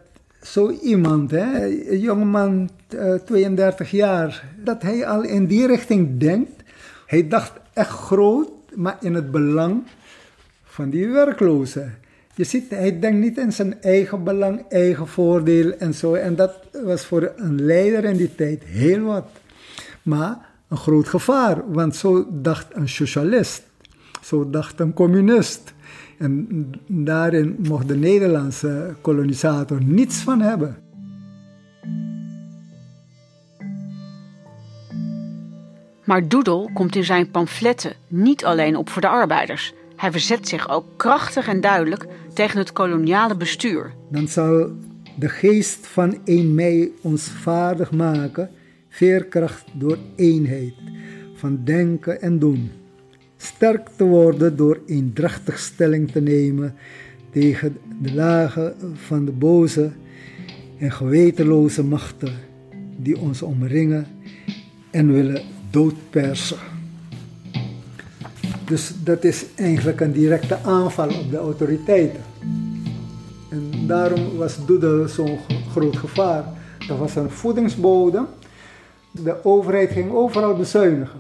zo 0.43 0.71
iemand, 0.71 1.31
hè, 1.31 1.67
een 1.91 2.01
jongeman, 2.01 2.71
uh, 2.95 3.15
32 3.15 3.91
jaar, 3.91 4.45
dat 4.65 4.83
hij 4.83 5.07
al 5.07 5.23
in 5.23 5.47
die 5.47 5.67
richting 5.67 6.21
denkt. 6.21 6.63
Hij 7.07 7.29
dacht 7.29 7.53
echt 7.73 7.91
groot, 7.91 8.51
maar 8.75 8.97
in 9.01 9.15
het 9.15 9.31
belang 9.31 9.83
van 10.65 10.91
die 10.91 11.09
werklozen. 11.09 11.95
Je 12.35 12.45
ziet, 12.45 12.71
hij 12.71 12.99
denkt 12.99 13.19
niet 13.19 13.39
in 13.39 13.53
zijn 13.53 13.83
eigen 13.83 14.25
belang, 14.25 14.65
eigen 14.69 15.09
voordeel 15.09 15.73
en 15.73 15.95
zo. 15.95 16.15
En 16.15 16.37
dat 16.37 16.55
was 16.85 17.05
voor 17.05 17.33
een 17.37 17.65
leider 17.65 18.05
in 18.05 18.17
die 18.17 18.35
tijd 18.35 18.65
heel 18.65 19.01
wat. 19.01 19.29
Maar 20.03 20.48
een 20.69 20.77
groot 20.77 21.09
gevaar, 21.09 21.73
want 21.73 21.97
zo 21.97 22.27
dacht 22.31 22.67
een 22.71 22.89
socialist, 22.89 23.63
zo 24.23 24.51
dacht 24.51 24.81
een 24.81 24.93
communist. 24.93 25.75
En 26.19 26.71
daarin 26.87 27.57
mocht 27.69 27.89
de 27.89 27.97
Nederlandse 27.97 28.95
kolonisator 29.01 29.85
niets 29.85 30.17
van 30.17 30.41
hebben. 30.41 30.77
Maar 36.05 36.29
Doedel 36.29 36.71
komt 36.75 36.97
in 36.97 37.05
zijn 37.05 37.31
pamfletten 37.31 37.93
niet 38.07 38.45
alleen 38.45 38.77
op 38.77 38.91
voor 38.91 39.03
de 39.03 39.09
arbeiders. 39.09 39.75
Hij 39.97 40.11
verzet 40.11 40.49
zich 40.49 40.69
ook 40.69 40.85
krachtig 40.97 41.49
en 41.49 41.61
duidelijk 41.61 42.07
tegen 42.35 42.59
het 42.59 42.73
koloniale 42.73 43.37
bestuur. 43.37 43.95
Dan 44.11 44.29
zal 44.29 44.71
de 45.17 45.29
geest 45.29 45.87
van 45.87 46.19
1 46.25 46.55
mei 46.55 46.95
ons 47.03 47.29
vaardig 47.29 47.93
maken, 47.93 48.51
veerkracht 48.99 49.65
door 49.73 49.99
eenheid 50.17 50.75
van 51.35 51.61
denken 51.65 52.21
en 52.21 52.39
doen. 52.39 52.71
Sterk 53.37 53.89
te 53.97 54.05
worden 54.05 54.57
door 54.57 54.81
eendrachtig 54.87 55.59
stelling 55.59 56.11
te 56.11 56.21
nemen 56.21 56.75
tegen 57.31 57.77
de 58.03 58.15
lagen 58.15 58.75
van 58.95 59.25
de 59.25 59.31
boze 59.31 59.91
en 60.79 60.93
gewetenloze 60.93 61.85
machten 61.85 62.33
die 62.97 63.19
ons 63.19 63.43
omringen 63.43 64.07
en 64.91 65.13
willen 65.13 65.43
doodpersen. 65.71 66.59
Dus 68.65 68.93
dat 69.05 69.25
is 69.25 69.45
eigenlijk 69.55 70.01
een 70.01 70.13
directe 70.13 70.59
aanval 70.63 71.09
op 71.09 71.31
de 71.31 71.37
autoriteiten. 71.37 72.21
En 73.51 73.87
daarom 73.87 74.37
was 74.37 74.67
Doedel 74.67 75.09
zo'n 75.09 75.39
groot 75.71 75.97
gevaar. 75.97 76.45
Dat 76.89 76.99
was 76.99 77.17
een 77.17 77.31
voedingsbodem. 77.31 78.27
De 79.25 79.45
overheid 79.45 79.91
ging 79.91 80.13
overal 80.13 80.55
bezuinigen. 80.57 81.19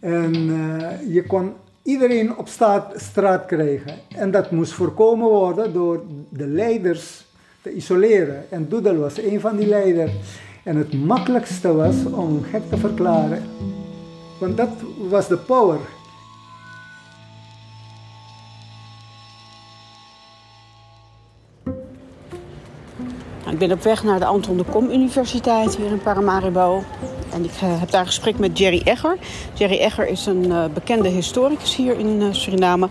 En 0.00 0.34
uh, 0.34 1.14
je 1.14 1.24
kon 1.26 1.52
iedereen 1.82 2.36
op 2.36 2.48
straat 2.96 3.46
krijgen. 3.46 3.94
En 4.08 4.30
dat 4.30 4.50
moest 4.50 4.72
voorkomen 4.72 5.28
worden 5.28 5.72
door 5.72 6.02
de 6.28 6.46
leiders 6.46 7.26
te 7.62 7.72
isoleren. 7.72 8.44
En 8.50 8.68
Doedel 8.68 8.96
was 8.96 9.18
een 9.18 9.40
van 9.40 9.56
die 9.56 9.66
leiders. 9.66 10.12
En 10.64 10.76
het 10.76 11.04
makkelijkste 11.04 11.74
was 11.74 12.04
om 12.04 12.42
gek 12.42 12.62
te 12.68 12.76
verklaren. 12.76 13.42
Want 14.40 14.56
dat 14.56 14.70
was 15.08 15.28
de 15.28 15.36
power. 15.36 15.78
Ik 23.58 23.68
ben 23.68 23.76
op 23.76 23.82
weg 23.82 24.04
naar 24.04 24.18
de 24.18 24.24
Anton 24.24 24.56
de 24.56 24.64
Kom 24.64 24.90
Universiteit 24.90 25.76
hier 25.76 25.86
in 25.86 26.02
Paramaribo. 26.02 26.84
En 27.32 27.44
ik 27.44 27.50
uh, 27.50 27.80
heb 27.80 27.90
daar 27.90 28.00
een 28.00 28.06
gesprek 28.06 28.38
met 28.38 28.58
Jerry 28.58 28.80
Egger. 28.84 29.16
Jerry 29.54 29.78
Egger 29.78 30.08
is 30.08 30.26
een 30.26 30.44
uh, 30.44 30.64
bekende 30.74 31.08
historicus 31.08 31.76
hier 31.76 31.98
in 31.98 32.20
uh, 32.20 32.32
Suriname. 32.32 32.88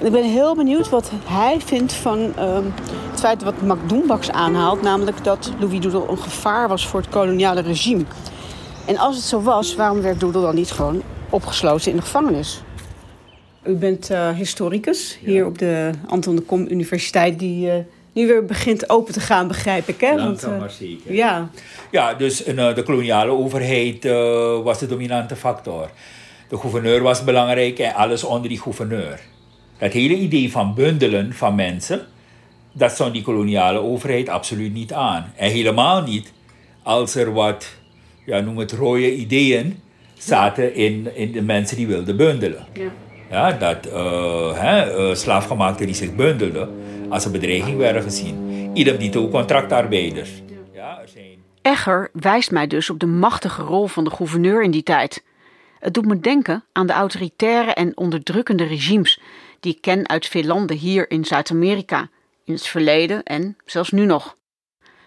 En 0.00 0.06
ik 0.06 0.12
ben 0.12 0.24
heel 0.24 0.54
benieuwd 0.54 0.88
wat 0.88 1.10
hij 1.24 1.60
vindt 1.60 1.92
van 1.92 2.36
ehm, 2.36 2.64
het 3.10 3.20
feit 3.20 3.42
wat 3.42 3.62
Mac 3.62 3.78
Doenbaks 3.86 4.30
aanhaalt. 4.30 4.82
Namelijk 4.82 5.24
dat 5.24 5.52
Louis 5.58 5.80
Doedel 5.80 6.10
een 6.10 6.18
gevaar 6.18 6.68
was 6.68 6.86
voor 6.86 7.00
het 7.00 7.08
koloniale 7.08 7.60
regime. 7.60 8.04
En 8.86 8.98
als 8.98 9.16
het 9.16 9.24
zo 9.24 9.40
was, 9.40 9.74
waarom 9.74 10.00
werd 10.00 10.20
Doedel 10.20 10.42
dan 10.42 10.54
niet 10.54 10.70
gewoon 10.70 11.02
opgesloten 11.30 11.90
in 11.90 11.96
de 11.96 12.02
gevangenis? 12.02 12.62
U 13.62 13.74
bent 13.74 14.10
historicus 14.36 15.18
hier 15.20 15.46
op 15.46 15.58
de 15.58 15.90
Anton 16.06 16.36
de 16.36 16.42
Kom 16.42 16.66
Universiteit 16.68 17.38
die 17.38 17.70
nu 18.14 18.26
weer 18.26 18.44
begint 18.44 18.90
open 18.90 19.12
te 19.12 19.20
gaan, 19.20 19.48
begrijp 19.48 19.88
ik. 19.88 20.00
Hè? 20.00 20.14
Langzaam 20.14 20.50
Want, 20.50 20.60
maar 20.60 20.70
zeker. 20.70 21.14
Ja, 21.14 21.50
ja 21.90 22.14
dus 22.14 22.46
uh, 22.46 22.74
de 22.74 22.82
koloniale 22.82 23.30
overheid 23.30 24.04
uh, 24.04 24.12
was 24.62 24.78
de 24.78 24.86
dominante 24.86 25.36
factor. 25.36 25.90
De 26.48 26.56
gouverneur 26.56 27.02
was 27.02 27.24
belangrijk 27.24 27.78
en 27.78 27.94
alles 27.94 28.24
onder 28.24 28.48
die 28.48 28.60
gouverneur. 28.60 29.20
Het 29.76 29.92
hele 29.92 30.14
idee 30.14 30.50
van 30.50 30.74
bundelen 30.74 31.32
van 31.32 31.54
mensen, 31.54 32.06
dat 32.72 32.90
stond 32.90 33.12
die 33.12 33.22
koloniale 33.22 33.78
overheid 33.78 34.28
absoluut 34.28 34.72
niet 34.72 34.92
aan. 34.92 35.32
En 35.36 35.50
helemaal 35.50 36.02
niet 36.02 36.32
als 36.82 37.14
er 37.14 37.32
wat, 37.32 37.74
ja, 38.26 38.40
noem 38.40 38.58
het 38.58 38.72
rode 38.72 39.14
ideeën 39.14 39.78
zaten 40.18 40.74
in, 40.74 41.16
in 41.16 41.32
de 41.32 41.42
mensen 41.42 41.76
die 41.76 41.86
wilden 41.86 42.16
bundelen. 42.16 42.66
Ja. 42.72 42.90
Ja, 43.30 43.52
dat 43.52 43.86
uh, 43.86 44.60
hè, 44.60 44.98
uh, 44.98 45.14
slaafgemaakten 45.14 45.86
die 45.86 45.94
zich 45.94 46.14
bundelden 46.14 46.68
als 47.08 47.24
een 47.24 47.32
bedreiging 47.32 47.78
werden 47.78 48.02
gezien. 48.02 48.70
Idem 48.74 48.98
dito 48.98 49.28
contractarbeiders. 49.28 50.30
Ja, 50.72 51.00
er 51.00 51.08
zijn... 51.08 51.42
Egger 51.62 52.10
wijst 52.12 52.50
mij 52.50 52.66
dus 52.66 52.90
op 52.90 52.98
de 52.98 53.06
machtige 53.06 53.62
rol 53.62 53.86
van 53.86 54.04
de 54.04 54.10
gouverneur 54.10 54.62
in 54.62 54.70
die 54.70 54.82
tijd. 54.82 55.24
Het 55.78 55.94
doet 55.94 56.06
me 56.06 56.20
denken 56.20 56.64
aan 56.72 56.86
de 56.86 56.92
autoritaire 56.92 57.74
en 57.74 57.96
onderdrukkende 57.96 58.64
regimes 58.64 59.20
die 59.60 59.74
ik 59.74 59.80
ken 59.80 60.08
uit 60.08 60.26
veel 60.26 60.44
landen 60.44 60.76
hier 60.76 61.10
in 61.10 61.24
Zuid-Amerika, 61.24 62.08
in 62.44 62.52
het 62.52 62.66
verleden 62.66 63.22
en 63.22 63.56
zelfs 63.64 63.90
nu 63.90 64.04
nog. 64.04 64.36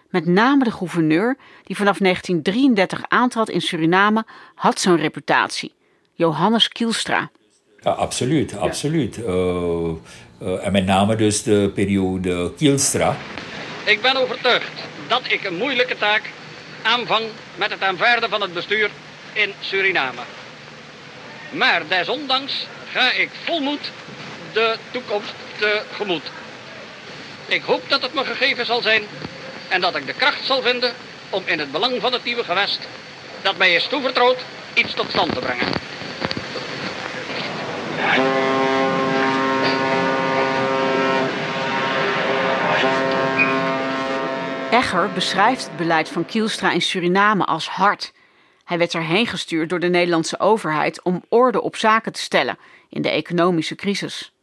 Met 0.10 0.26
name 0.26 0.64
de 0.64 0.72
gouverneur, 0.72 1.38
die 1.64 1.76
vanaf 1.76 1.98
1933 1.98 3.04
aantrad 3.08 3.50
in 3.50 3.62
Suriname, 3.62 4.26
had 4.56 4.80
zo'n 4.80 4.98
reputatie. 4.98 5.74
Johannes 6.14 6.68
Kielstra. 6.68 7.32
Ja, 7.80 7.92
absoluut, 7.92 8.58
absoluut. 8.58 9.18
Uh, 9.18 9.92
uh, 10.42 10.66
en 10.66 10.72
met 10.72 10.86
name 10.86 11.16
dus 11.16 11.44
de 11.44 11.72
periode 11.74 12.54
Kielstra. 12.58 13.16
Ik 13.84 14.02
ben 14.02 14.16
overtuigd 14.18 14.72
dat 15.08 15.22
ik 15.28 15.44
een 15.44 15.58
moeilijke 15.58 15.98
taak 15.98 16.22
aanvang 16.82 17.26
met 17.56 17.72
het 17.72 17.82
aanvaarden 17.82 18.30
van 18.30 18.42
het 18.42 18.54
bestuur 18.54 18.90
in 19.34 19.54
Suriname. 19.60 20.22
Maar 21.50 21.82
desondanks 21.88 22.68
ga 22.92 23.12
ik 23.12 23.30
volmoed 23.44 23.92
de 24.54 24.76
toekomst 24.92 25.34
tegemoet. 25.58 26.32
Ik 27.46 27.62
hoop 27.62 27.82
dat 27.88 28.02
het 28.02 28.14
me 28.14 28.26
gegeven 28.26 28.66
zal 28.66 28.82
zijn 28.82 29.04
en 29.68 29.82
dat 29.82 29.96
ik 29.96 30.06
de 30.06 30.14
kracht 30.14 30.46
zal 30.46 30.62
vinden 30.62 30.94
om 31.30 31.44
in 31.46 31.60
het 31.60 31.72
belang 31.72 32.02
van 32.02 32.14
het 32.14 32.24
nieuwe 32.24 32.44
gewest 32.44 32.80
dat 33.42 33.58
mij 33.58 33.74
is 33.74 33.88
toevertrouwd 33.88 34.38
iets 34.74 34.94
tot 34.94 35.10
stand 35.10 35.34
te 35.34 35.40
brengen. 35.40 35.68
Egger 44.78 45.10
beschrijft 45.14 45.66
het 45.68 45.78
beleid 45.78 46.10
van 46.10 46.26
Kielstra 46.26 46.72
in 46.72 46.82
Suriname 46.82 47.46
als 47.46 47.68
hard. 47.68 48.14
Hij 48.64 48.78
werd 48.78 48.94
erheen 48.94 49.28
gestuurd 49.28 49.70
door 49.70 49.80
de 49.80 49.90
Nederlandse 49.90 50.40
overheid 50.40 51.04
om 51.04 51.24
orde 51.30 51.62
op 51.62 51.76
zaken 51.76 52.12
te 52.12 52.20
stellen 52.20 52.58
in 52.90 53.02
de 53.02 53.10
economische 53.10 53.76
crisis. 53.76 54.34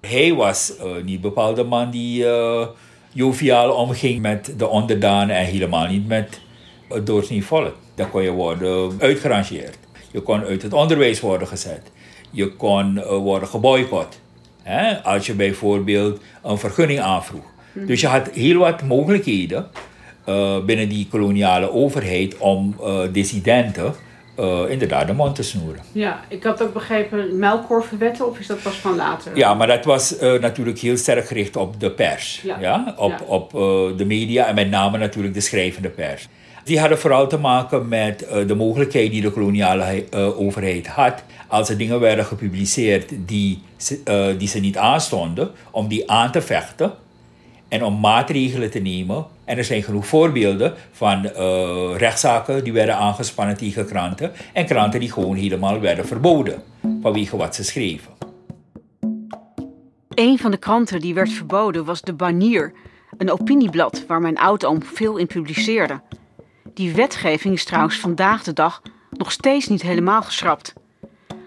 Hij 0.00 0.34
was 0.34 0.72
uh, 0.78 1.02
niet 1.04 1.20
bepaalde 1.20 1.64
man 1.64 1.90
die 1.90 2.24
uh, 2.24 2.66
joviaal 3.12 3.72
omging 3.72 4.22
met 4.22 4.58
de 4.58 4.66
onderdanen 4.66 5.36
en 5.36 5.44
helemaal 5.44 5.86
niet 5.86 6.08
met 6.08 6.40
het 6.88 7.06
doorsnee 7.06 7.44
volk. 7.44 7.74
Dan 7.94 8.10
kon 8.10 8.22
je 8.22 8.30
worden 8.30 8.96
uitgerangeerd. 9.00 9.78
Je 10.12 10.20
kon 10.20 10.44
uit 10.44 10.62
het 10.62 10.72
onderwijs 10.72 11.20
worden 11.20 11.48
gezet. 11.48 11.90
Je 12.30 12.56
kon 12.56 13.04
worden 13.04 13.48
geboycott. 13.48 14.20
Als 15.02 15.26
je 15.26 15.34
bijvoorbeeld 15.34 16.20
een 16.42 16.58
vergunning 16.58 17.00
aanvroeg. 17.00 17.49
Mm. 17.72 17.86
Dus 17.86 18.00
je 18.00 18.06
had 18.06 18.30
heel 18.30 18.58
wat 18.58 18.82
mogelijkheden 18.82 19.66
uh, 20.28 20.64
binnen 20.64 20.88
die 20.88 21.06
koloniale 21.10 21.72
overheid 21.72 22.38
om 22.38 22.76
uh, 22.80 23.00
dissidenten 23.12 23.94
eh, 24.36 24.60
inderdaad 24.68 25.06
de 25.06 25.12
mond 25.12 25.34
te 25.34 25.42
snoeren. 25.42 25.82
Ja, 25.92 26.20
ik 26.28 26.42
had 26.42 26.62
ook 26.62 26.72
begrepen 26.72 27.38
melkkorvenwetten, 27.38 28.26
of 28.26 28.38
is 28.38 28.46
dat 28.46 28.62
pas 28.62 28.74
van 28.74 28.96
later? 28.96 29.36
Ja, 29.36 29.54
maar 29.54 29.66
dat 29.66 29.84
was 29.84 30.18
eh, 30.18 30.32
natuurlijk 30.32 30.78
heel 30.78 30.96
sterk 30.96 31.26
gericht 31.26 31.56
op 31.56 31.80
de 31.80 31.90
pers. 31.90 32.40
Ja. 32.44 32.56
Ja. 32.60 32.94
Op, 32.96 33.10
Ja. 33.10 33.24
op 33.26 33.54
eh, 33.54 33.60
de 33.96 34.04
media 34.04 34.46
en 34.46 34.54
met 34.54 34.70
name 34.70 34.98
natuurlijk 34.98 35.34
de 35.34 35.40
schrijvende 35.40 35.88
pers. 35.88 36.28
Die 36.64 36.78
hadden 36.80 36.98
vooral 36.98 37.26
te 37.26 37.38
maken 37.38 37.88
met 37.88 38.26
eh, 38.26 38.46
de 38.46 38.54
mogelijkheid 38.54 39.10
die 39.10 39.22
de 39.22 39.30
koloniale 39.30 40.04
eh, 40.10 40.40
overheid 40.40 40.86
had. 40.86 41.24
Als 41.46 41.68
er 41.68 41.78
dingen 41.78 42.00
werden 42.00 42.24
gepubliceerd 42.24 43.12
die, 43.26 43.62
eh, 44.04 44.26
die 44.38 44.48
ze 44.48 44.60
niet 44.60 44.76
aanstonden, 44.78 45.50
om 45.70 45.88
die 45.88 46.10
aan 46.10 46.32
te 46.32 46.42
vechten 46.42 46.92
en 47.70 47.84
om 47.84 48.00
maatregelen 48.00 48.70
te 48.70 48.78
nemen. 48.78 49.26
En 49.44 49.58
er 49.58 49.64
zijn 49.64 49.82
genoeg 49.82 50.06
voorbeelden 50.06 50.74
van 50.92 51.24
eh, 51.24 51.96
rechtszaken 51.96 52.64
die 52.64 52.72
werden 52.72 52.96
aangespannen 52.96 53.56
tegen 53.56 53.86
kranten. 53.86 54.32
En 54.52 54.66
kranten 54.66 55.00
die 55.00 55.12
gewoon 55.12 55.36
helemaal 55.36 55.80
werden 55.80 56.06
verboden 56.06 56.62
vanwege 57.00 57.36
wat 57.36 57.54
ze 57.54 57.64
schreven. 57.64 58.12
Een 60.08 60.38
van 60.38 60.50
de 60.50 60.56
kranten 60.56 61.00
die 61.00 61.14
werd 61.14 61.32
verboden 61.32 61.84
was 61.84 62.00
De 62.00 62.12
Banier, 62.12 62.72
een 63.18 63.30
opinieblad 63.30 64.04
waar 64.06 64.20
mijn 64.20 64.38
oudoom 64.38 64.82
veel 64.82 65.16
in 65.16 65.26
publiceerde. 65.26 66.00
Die 66.74 66.94
wetgeving 66.94 67.54
is 67.54 67.64
trouwens 67.64 67.98
vandaag 67.98 68.42
de 68.42 68.52
dag 68.52 68.82
nog 69.10 69.32
steeds 69.32 69.66
niet 69.66 69.82
helemaal 69.82 70.22
geschrapt. 70.22 70.72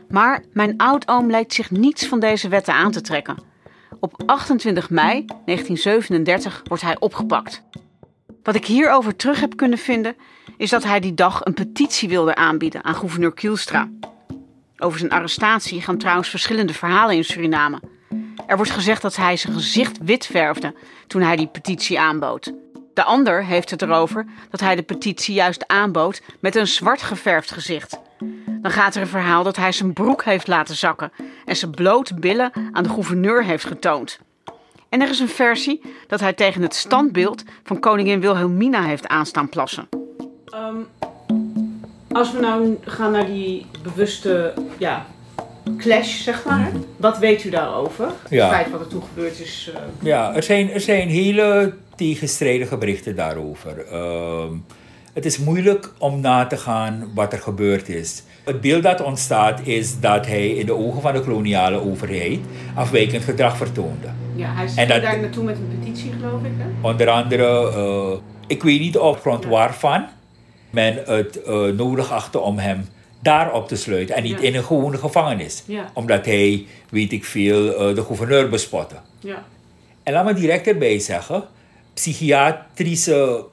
Maar 0.10 0.44
mijn 0.52 0.78
oudoom 0.78 1.30
lijkt 1.30 1.54
zich 1.54 1.72
niets 1.72 2.08
van 2.08 2.20
deze 2.20 2.48
wetten 2.48 2.74
aan 2.74 2.92
te 2.92 3.02
trekken. 3.02 3.53
Op 4.04 4.24
28 4.26 4.90
mei 4.90 5.26
1937 5.26 6.62
wordt 6.64 6.84
hij 6.84 7.00
opgepakt. 7.00 7.64
Wat 8.44 8.56
ik 8.56 8.66
hierover 8.66 9.16
terug 9.16 9.40
heb 9.40 9.56
kunnen 9.56 9.78
vinden, 9.78 10.16
is 10.58 10.70
dat 10.70 10.84
hij 10.84 11.00
die 11.00 11.14
dag 11.14 11.46
een 11.46 11.54
petitie 11.54 12.10
wilde 12.10 12.36
aanbieden 12.36 12.84
aan 12.84 12.96
gouverneur 12.96 13.34
Kielstra. 13.34 13.90
Over 14.78 15.00
zijn 15.00 15.12
arrestatie 15.12 15.82
gaan 15.82 15.98
trouwens 15.98 16.30
verschillende 16.30 16.74
verhalen 16.74 17.16
in 17.16 17.24
Suriname. 17.24 17.80
Er 18.48 18.56
wordt 18.56 18.72
gezegd 18.72 19.02
dat 19.02 19.16
hij 19.16 19.38
zijn 19.38 19.54
gezicht 19.54 19.98
wit 20.02 20.26
verfde 20.26 20.76
toen 21.08 21.22
hij 21.22 21.36
die 21.36 21.48
petitie 21.48 22.00
aanbood. 22.00 22.54
De 22.94 23.04
ander 23.04 23.46
heeft 23.46 23.70
het 23.70 23.82
erover 23.82 24.26
dat 24.50 24.60
hij 24.60 24.76
de 24.76 24.82
petitie 24.82 25.34
juist 25.36 25.68
aanbood 25.68 26.22
met 26.40 26.56
een 26.56 26.68
zwart 26.68 27.02
geverfd 27.02 27.52
gezicht. 27.52 28.00
Dan 28.62 28.72
gaat 28.72 28.96
er 28.96 29.02
een 29.02 29.08
verhaal 29.08 29.44
dat 29.44 29.56
hij 29.56 29.72
zijn 29.72 29.94
broek 29.94 30.24
heeft 30.24 30.48
laten 30.48 30.76
zakken 30.76 31.12
en 31.46 31.56
zijn 31.56 31.72
blote 31.72 32.14
billen 32.14 32.52
aan 32.72 32.84
de 32.84 32.90
gouverneur 32.90 33.44
heeft 33.44 33.66
getoond. 33.66 34.20
En 34.90 35.02
er 35.02 35.10
is 35.10 35.20
een 35.20 35.30
versie 35.30 35.82
dat 36.08 36.20
hij 36.20 36.34
tegen 36.34 36.62
het 36.62 36.76
standbeeld 36.76 37.44
van 37.64 37.80
koningin 37.80 38.20
Wilhelmina 38.20 38.84
heeft 38.84 39.08
aanstaan 39.08 39.50
plassen. 39.50 39.88
Ehm, 40.46 40.76
als 42.12 42.32
we 42.32 42.40
nou 42.40 42.78
gaan 42.86 43.12
naar 43.12 43.26
die 43.26 43.66
bewuste 43.84 44.54
ja, 44.78 45.06
clash, 45.78 46.22
zeg 46.24 46.46
maar. 46.46 46.72
Wat 46.98 47.18
weet 47.18 47.44
u 47.44 47.50
daarover? 47.50 48.12
Ja. 48.30 48.46
Het 48.46 48.54
feit 48.56 48.72
wat 48.72 48.80
er 48.82 48.88
toen 48.88 49.04
gebeurd 49.04 49.40
is. 49.40 49.72
eh, 49.76 49.82
Ja, 50.02 50.36
er 50.36 50.44
zijn, 50.44 50.70
er 50.72 50.82
zijn 50.82 51.08
hele 51.10 51.74
tegenstrijdige 51.96 52.78
berichten 52.78 53.16
daarover. 53.16 53.86
Ehm, 53.92 54.54
het 55.14 55.26
is 55.26 55.38
moeilijk 55.38 55.94
om 55.98 56.20
na 56.20 56.46
te 56.46 56.58
gaan 56.58 57.12
wat 57.16 57.34
er 57.34 57.40
gebeurd 57.40 57.90
is. 57.90 58.24
Het 58.44 58.62
beeld 58.62 58.84
dat 58.84 59.02
ontstaat 59.02 59.60
is 59.68 60.00
dat 60.00 60.26
hij 60.26 60.48
in 60.50 60.66
de 60.66 60.74
ogen 60.74 61.02
van 61.02 61.14
de 61.14 61.22
koloniale 61.22 61.78
overheid 61.82 62.40
afwijkend 62.76 63.24
gedrag 63.24 63.58
vertoonde. 63.58 64.08
ja, 64.36 64.54
hij 64.54 64.68
ging 64.68 64.88
daar 64.88 65.20
naartoe 65.20 65.44
met 65.44 65.58
een 65.58 65.80
petitie, 65.80 66.12
geloof 66.20 66.44
ik. 66.44 66.52
Hè? 66.58 66.88
Onder 66.88 67.10
andere, 67.10 67.72
eh, 67.72 68.12
ik 68.48 68.64
weet 68.64 68.80
niet 68.80 68.98
op 68.98 69.20
grond 69.20 69.46
waarvan 69.46 70.06
men 70.70 71.02
het 71.06 71.42
eh, 71.44 71.62
nodig 71.66 72.12
achtte 72.12 72.40
om 72.40 72.58
hem 72.58 72.86
daar 73.22 73.54
op 73.54 73.68
te 73.68 73.76
sluiten 73.76 74.16
en 74.16 74.24
niet 74.24 74.40
Ja. 74.42 74.48
in 74.48 74.56
een 74.56 74.64
gewone 74.64 74.98
gevangenis. 74.98 75.64
Ja. 75.66 75.90
Omdat 75.94 76.26
hij, 76.26 76.66
weet 76.90 77.12
ik 77.12 77.26
veel, 77.26 77.76
eh, 77.90 77.96
de 77.96 78.04
gouverneur 78.04 78.50
bespotte. 78.50 78.96
Ja. 79.20 79.44
En 80.04 80.14
laat 80.14 80.26
me 80.26 80.34
direct 80.34 80.68
erbij 80.68 81.00
zeggen, 81.00 81.44
psychiatrische 81.94 83.46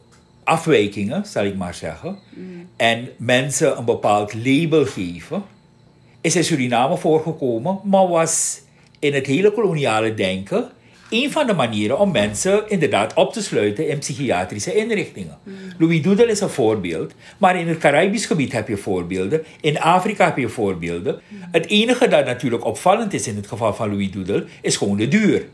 afwijkingen, 0.44 1.26
zal 1.26 1.44
ik 1.44 1.56
maar 1.56 1.75
zeggen, 1.75 2.18
en 2.76 3.09
mensen 3.16 3.78
een 3.78 3.84
bepaald 3.84 4.34
label 4.34 4.86
geven, 4.86 5.43
is 6.21 6.36
in 6.36 6.45
Suriname 6.45 6.97
voorgekomen, 6.97 7.80
maar 7.84 8.08
was 8.08 8.60
in 8.99 9.15
het 9.15 9.26
hele 9.26 9.52
koloniale 9.52 10.15
denken 10.15 10.71
een 11.10 11.30
van 11.30 11.47
de 11.47 11.54
manieren 11.54 11.99
om 11.99 12.10
mensen 12.10 12.69
inderdaad 12.69 13.15
op 13.15 13.32
te 13.32 13.43
sluiten 13.43 13.88
in 13.88 13.99
psychiatrische 13.99 14.75
inrichtingen. 14.75 15.38
Louis 15.78 16.02
Doodle 16.02 16.26
is 16.26 16.41
een 16.41 16.49
voorbeeld, 16.49 17.12
maar 17.38 17.58
in 17.58 17.69
het 17.69 17.78
Caribisch 17.78 18.26
gebied 18.26 18.52
heb 18.52 18.69
je 18.69 18.76
voorbeelden, 18.76 19.45
in 19.60 19.80
Afrika 19.80 20.25
heb 20.25 20.36
je 20.36 20.49
voorbeelden. 20.49 21.21
Het 21.50 21.67
enige 21.67 22.08
dat 22.08 22.25
natuurlijk 22.25 22.65
opvallend 22.65 23.12
is 23.12 23.26
in 23.26 23.36
het 23.36 23.47
geval 23.47 23.75
van 23.75 23.88
Louis 23.88 24.10
Doodle, 24.10 24.45
is 24.62 24.76
gewoon 24.76 24.97
de 24.97 25.08
duur. 25.08 25.49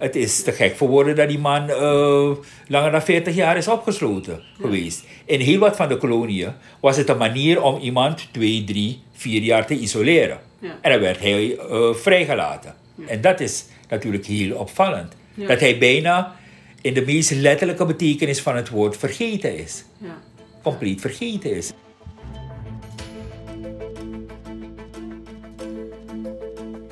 Het 0.00 0.16
is 0.16 0.42
te 0.42 0.52
gek 0.52 0.76
voor 0.76 0.88
woorden 0.88 1.16
dat 1.16 1.28
die 1.28 1.38
man 1.38 1.70
eh, 1.70 2.30
langer 2.66 2.90
dan 2.90 3.02
40 3.02 3.34
jaar 3.34 3.56
is 3.56 3.68
opgesloten 3.68 4.42
geweest. 4.60 5.04
In 5.24 5.40
heel 5.40 5.58
wat 5.58 5.76
van 5.76 5.88
de 5.88 5.96
koloniën 5.96 6.52
was 6.80 6.96
het 6.96 7.08
een 7.08 7.16
manier 7.16 7.62
om 7.62 7.80
iemand 7.80 8.28
twee, 8.32 8.64
drie, 8.64 9.02
vier 9.12 9.42
jaar 9.42 9.66
te 9.66 9.78
isoleren. 9.78 10.38
Ja. 10.58 10.78
En 10.80 10.90
dan 10.90 11.00
werd 11.00 11.20
hij 11.20 11.56
eh, 11.56 11.94
vrijgelaten. 11.94 12.74
En 13.06 13.20
dat 13.20 13.40
is 13.40 13.64
natuurlijk 13.88 14.26
heel 14.26 14.56
opvallend. 14.56 15.12
Dat 15.34 15.60
hij 15.60 15.78
bijna 15.78 16.36
in 16.80 16.94
de 16.94 17.04
meest 17.04 17.30
letterlijke 17.30 17.86
betekenis 17.86 18.40
van 18.40 18.56
het 18.56 18.68
woord 18.68 18.96
vergeten 18.96 19.58
is. 19.58 19.84
Ja. 19.98 20.18
Compleet 20.62 21.00
vergeten 21.00 21.56
is. 21.56 21.72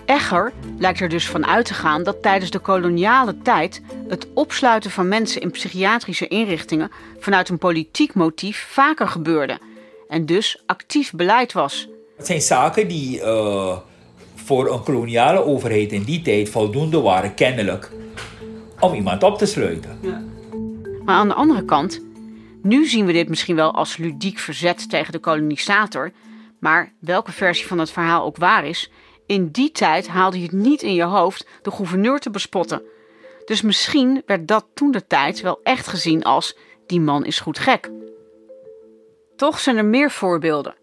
Egger 0.09 0.53
lijkt 0.79 1.01
er 1.01 1.09
dus 1.09 1.29
van 1.29 1.47
uit 1.47 1.67
te 1.67 1.75
gaan 1.75 2.03
dat 2.03 2.23
tijdens 2.23 2.51
de 2.51 2.59
koloniale 2.59 3.39
tijd 3.43 3.83
het 4.09 4.27
opsluiten 4.35 4.91
van 4.91 5.09
mensen 5.09 5.41
in 5.41 5.51
psychiatrische 5.51 6.29
inrichtingen 6.29 6.91
vanuit 7.19 7.49
een 7.49 7.59
politiek 7.59 8.15
motief 8.15 8.67
vaker 8.71 9.09
gebeurde 9.09 9.59
en 10.09 10.27
dus 10.27 10.63
actief 10.67 11.13
beleid 11.13 11.53
was. 11.53 11.89
Het 12.17 12.27
zijn 12.27 12.41
zaken 12.41 12.89
die 12.89 13.21
eh, 13.21 13.79
voor 14.35 14.73
een 14.73 14.83
koloniale 14.83 15.45
overheid 15.45 15.93
in 15.93 16.03
die 16.03 16.23
tijd 16.23 16.49
voldoende 16.49 17.01
waren, 17.01 17.35
kennelijk, 17.35 17.91
om 18.81 18.95
iemand 18.95 19.23
op 19.23 19.39
te 19.39 19.47
sluiten. 19.47 20.01
Maar 21.05 21.17
aan 21.17 21.29
de 21.29 21.35
andere 21.35 21.65
kant, 21.65 22.01
nu 22.63 22.87
zien 22.87 23.07
we 23.07 23.13
dit 23.13 23.29
misschien 23.29 23.57
wel 23.57 23.75
als 23.75 23.97
ludiek 23.97 24.39
verzet 24.39 24.91
tegen 24.91 25.13
de 25.13 25.19
kolonisator, 25.19 26.13
maar 26.61 26.93
welke 26.99 27.33
versie 27.33 27.67
van 27.67 27.79
het 27.79 27.91
verhaal 27.91 28.25
ook 28.25 28.37
waar 28.37 28.67
is, 28.67 28.91
in 29.29 29.49
die 29.49 29.73
tijd 29.73 30.09
haalde 30.09 30.37
je 30.37 30.43
het 30.43 30.53
niet 30.53 30.83
in 30.83 30.95
je 30.95 31.03
hoofd 31.03 31.47
de 31.63 31.71
gouverneur 31.71 32.19
te 32.19 32.31
bespotten. 32.31 32.83
Dus 33.45 33.63
misschien 33.63 34.23
werd 34.27 34.49
dat 34.49 34.67
toen 34.75 34.91
de 34.91 35.07
tijd 35.07 35.41
wel 35.41 35.61
echt 35.63 35.87
gezien 35.87 36.25
als 36.25 36.57
die 36.87 37.01
man 37.01 37.25
is 37.25 37.41
goed 37.41 37.59
gek. 37.59 37.91
Toch 39.37 39.59
zijn 39.59 39.77
er 39.77 39.85
meer 39.85 40.11
voorbeelden. 40.11 40.75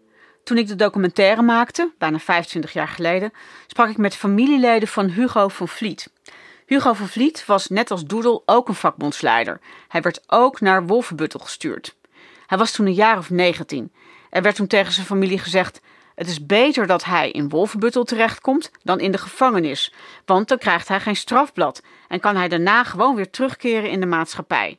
Toen 0.44 0.58
ik 0.58 0.66
de 0.66 0.76
documentaire 0.76 1.42
maakte, 1.42 1.92
bijna 1.98 2.18
25 2.18 2.72
jaar 2.72 2.88
geleden, 2.88 3.32
sprak 3.66 3.88
ik 3.88 3.96
met 3.96 4.16
familieleden 4.16 4.88
van 4.88 5.08
Hugo 5.08 5.48
van 5.48 5.68
Vliet. 5.68 6.10
Hugo 6.66 6.92
van 6.92 7.08
Vliet 7.08 7.46
was 7.46 7.68
net 7.68 7.90
als 7.90 8.04
Doedel 8.04 8.42
ook 8.44 8.68
een 8.68 8.74
vakbondsleider. 8.74 9.60
Hij 9.88 10.00
werd 10.00 10.22
ook 10.26 10.60
naar 10.60 10.86
Wolfenbuttel 10.86 11.40
gestuurd. 11.40 11.96
Hij 12.46 12.58
was 12.58 12.72
toen 12.72 12.86
een 12.86 12.94
jaar 12.94 13.18
of 13.18 13.30
19. 13.30 13.92
Er 14.30 14.42
werd 14.42 14.56
toen 14.56 14.66
tegen 14.66 14.92
zijn 14.92 15.06
familie 15.06 15.38
gezegd: 15.38 15.80
Het 16.16 16.28
is 16.28 16.46
beter 16.46 16.86
dat 16.86 17.04
hij 17.04 17.30
in 17.30 17.48
Wolfenbuttel 17.48 18.04
terechtkomt 18.04 18.70
dan 18.82 19.00
in 19.00 19.12
de 19.12 19.18
gevangenis, 19.18 19.92
want 20.24 20.48
dan 20.48 20.58
krijgt 20.58 20.88
hij 20.88 21.00
geen 21.00 21.16
strafblad 21.16 21.82
en 22.08 22.20
kan 22.20 22.36
hij 22.36 22.48
daarna 22.48 22.84
gewoon 22.84 23.14
weer 23.14 23.30
terugkeren 23.30 23.90
in 23.90 24.00
de 24.00 24.06
maatschappij. 24.06 24.78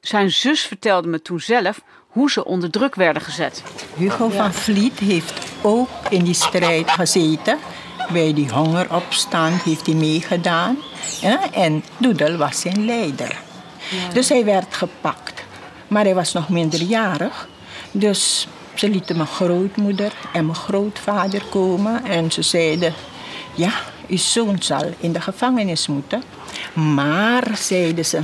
Zijn 0.00 0.30
zus 0.30 0.60
vertelde 0.60 1.08
me 1.08 1.22
toen 1.22 1.40
zelf 1.40 1.80
hoe 2.06 2.30
ze 2.30 2.44
onder 2.44 2.70
druk 2.70 2.94
werden 2.94 3.22
gezet. 3.22 3.62
Hugo 3.94 4.28
van 4.28 4.52
Vliet 4.52 4.98
heeft 4.98 5.46
ook 5.62 5.88
in 6.10 6.24
die 6.24 6.34
strijd 6.34 6.90
gezeten. 6.90 7.58
Bij 8.12 8.34
die 8.34 8.50
hongeropstand 8.50 9.62
heeft 9.62 9.86
hij 9.86 9.94
meegedaan. 9.94 10.78
Ja, 11.20 11.52
en 11.52 11.84
Doedel 11.96 12.36
was 12.36 12.60
zijn 12.60 12.84
leider. 12.84 13.40
Dus 14.12 14.28
hij 14.28 14.44
werd 14.44 14.74
gepakt. 14.74 15.44
Maar 15.88 16.04
hij 16.04 16.14
was 16.14 16.32
nog 16.32 16.48
minderjarig. 16.48 17.48
Dus 17.90 18.48
ze 18.74 18.88
lieten 18.88 19.16
mijn 19.16 19.28
grootmoeder 19.28 20.12
en 20.32 20.44
mijn 20.44 20.58
grootvader 20.58 21.42
komen. 21.50 22.04
En 22.04 22.32
ze 22.32 22.42
zeiden, 22.42 22.94
ja, 23.54 23.72
uw 24.08 24.16
zoon 24.16 24.56
zal 24.60 24.94
in 24.98 25.12
de 25.12 25.20
gevangenis 25.20 25.86
moeten. 25.86 26.22
Maar, 26.72 27.50
zeiden 27.54 28.04
ze, 28.04 28.20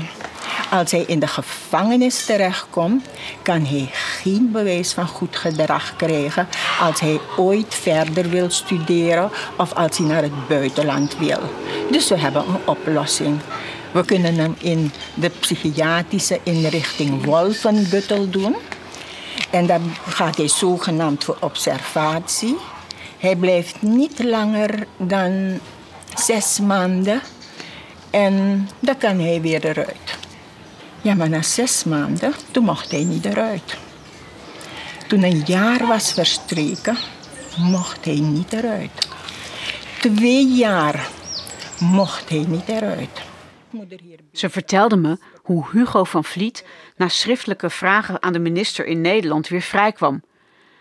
als 0.70 0.90
hij 0.90 1.04
in 1.06 1.18
de 1.18 1.26
gevangenis 1.26 2.24
terechtkomt, 2.24 3.04
kan 3.42 3.64
hij 3.64 3.88
geen 3.92 4.50
bewijs 4.52 4.92
van 4.92 5.06
goed 5.06 5.36
gedrag 5.36 5.96
krijgen 5.96 6.48
als 6.80 7.00
hij 7.00 7.20
ooit 7.36 7.74
verder 7.74 8.28
wil 8.28 8.50
studeren 8.50 9.30
of 9.56 9.72
als 9.72 9.98
hij 9.98 10.06
naar 10.06 10.22
het 10.22 10.48
buitenland 10.48 11.18
wil. 11.18 11.40
Dus 11.90 12.08
we 12.08 12.18
hebben 12.18 12.44
een 12.48 12.66
oplossing. 12.66 13.40
We 13.92 14.04
kunnen 14.04 14.34
hem 14.34 14.54
in 14.58 14.92
de 15.14 15.28
psychiatrische 15.28 16.40
inrichting 16.42 17.24
Wolfenbuttel 17.24 18.30
doen. 18.30 18.56
En 19.50 19.66
dan 19.66 19.94
gaat 20.08 20.36
hij 20.36 20.48
zogenaamd 20.48 21.24
voor 21.24 21.36
observatie. 21.40 22.56
Hij 23.18 23.36
blijft 23.36 23.82
niet 23.82 24.24
langer 24.24 24.86
dan 24.96 25.60
zes 26.14 26.60
maanden. 26.60 27.20
En 28.10 28.68
dan 28.80 28.98
kan 28.98 29.20
hij 29.20 29.40
weer 29.40 29.64
eruit. 29.64 30.18
Ja, 31.02 31.14
maar 31.14 31.28
na 31.28 31.42
zes 31.42 31.84
maanden, 31.84 32.34
toen 32.50 32.64
mocht 32.64 32.90
hij 32.90 33.04
niet 33.04 33.24
eruit. 33.24 33.76
Toen 35.06 35.22
een 35.22 35.42
jaar 35.46 35.86
was 35.86 36.12
verstreken, 36.12 36.96
mocht 37.56 38.04
hij 38.04 38.20
niet 38.20 38.52
eruit. 38.52 39.08
Twee 40.00 40.54
jaar 40.54 41.08
mocht 41.78 42.28
hij 42.28 42.44
niet 42.48 42.68
eruit. 42.68 43.27
Ze 44.32 44.50
vertelde 44.50 44.96
me 44.96 45.18
hoe 45.42 45.66
Hugo 45.70 46.04
van 46.04 46.24
Vliet 46.24 46.66
na 46.96 47.08
schriftelijke 47.08 47.70
vragen 47.70 48.22
aan 48.22 48.32
de 48.32 48.38
minister 48.38 48.86
in 48.86 49.00
Nederland 49.00 49.48
weer 49.48 49.60
vrijkwam. 49.60 50.22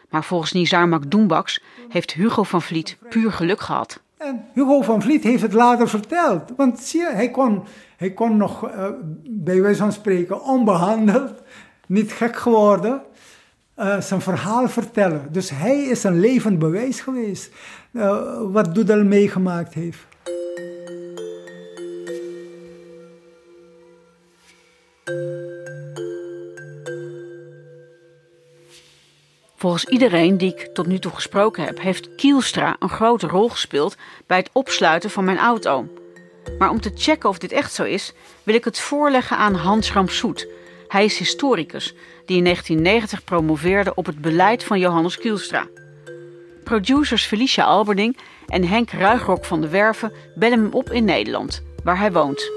Maar 0.09 0.23
volgens 0.23 0.51
Nizar 0.51 0.87
Makdoenbaks 0.87 1.63
heeft 1.89 2.11
Hugo 2.13 2.43
van 2.43 2.61
Vliet 2.61 2.97
puur 3.09 3.31
geluk 3.31 3.59
gehad. 3.61 4.01
En 4.17 4.45
Hugo 4.53 4.81
van 4.81 5.01
Vliet 5.01 5.23
heeft 5.23 5.41
het 5.41 5.53
later 5.53 5.89
verteld. 5.89 6.51
Want 6.57 6.79
zie 6.79 6.99
je, 6.99 7.09
hij 7.13 7.31
kon, 7.31 7.63
hij 7.97 8.11
kon 8.11 8.37
nog 8.37 8.69
uh, 8.69 8.87
bij 9.23 9.61
wijze 9.61 9.79
van 9.79 9.91
spreken 9.91 10.43
onbehandeld, 10.43 11.41
niet 11.87 12.11
gek 12.11 12.35
geworden, 12.35 13.01
uh, 13.79 14.01
zijn 14.01 14.21
verhaal 14.21 14.69
vertellen. 14.69 15.27
Dus 15.31 15.49
hij 15.49 15.77
is 15.77 16.03
een 16.03 16.19
levend 16.19 16.59
bewijs 16.59 16.99
geweest 16.99 17.51
uh, 17.91 18.41
wat 18.51 18.75
Doedel 18.75 19.03
meegemaakt 19.03 19.73
heeft. 19.73 20.05
Volgens 29.59 29.85
iedereen 29.85 30.37
die 30.37 30.53
ik 30.53 30.69
tot 30.73 30.87
nu 30.87 30.99
toe 30.99 31.11
gesproken 31.11 31.63
heb, 31.63 31.81
heeft 31.81 32.15
Kielstra 32.15 32.75
een 32.79 32.89
grote 32.89 33.27
rol 33.27 33.49
gespeeld 33.49 33.97
bij 34.27 34.37
het 34.37 34.49
opsluiten 34.53 35.09
van 35.09 35.25
mijn 35.25 35.37
auto. 35.37 35.87
Maar 36.57 36.69
om 36.69 36.81
te 36.81 36.91
checken 36.95 37.29
of 37.29 37.37
dit 37.37 37.51
echt 37.51 37.73
zo 37.73 37.83
is, 37.83 38.13
wil 38.43 38.55
ik 38.55 38.63
het 38.63 38.79
voorleggen 38.79 39.37
aan 39.37 39.53
Hans 39.53 39.93
Ramsoet. 39.93 40.47
Hij 40.87 41.05
is 41.05 41.17
historicus 41.17 41.95
die 42.25 42.37
in 42.37 42.43
1990 42.43 43.23
promoveerde 43.23 43.95
op 43.95 44.05
het 44.05 44.21
beleid 44.21 44.63
van 44.63 44.79
Johannes 44.79 45.17
Kielstra. 45.17 45.67
Producers 46.63 47.25
Felicia 47.25 47.63
Alberding 47.63 48.17
en 48.47 48.67
Henk 48.67 48.91
Ruigrok 48.91 49.45
van 49.45 49.61
de 49.61 49.69
Werven 49.69 50.11
bellen 50.35 50.59
hem 50.59 50.73
op 50.73 50.91
in 50.91 51.05
Nederland, 51.05 51.63
waar 51.83 51.97
hij 51.97 52.11
woont. 52.11 52.51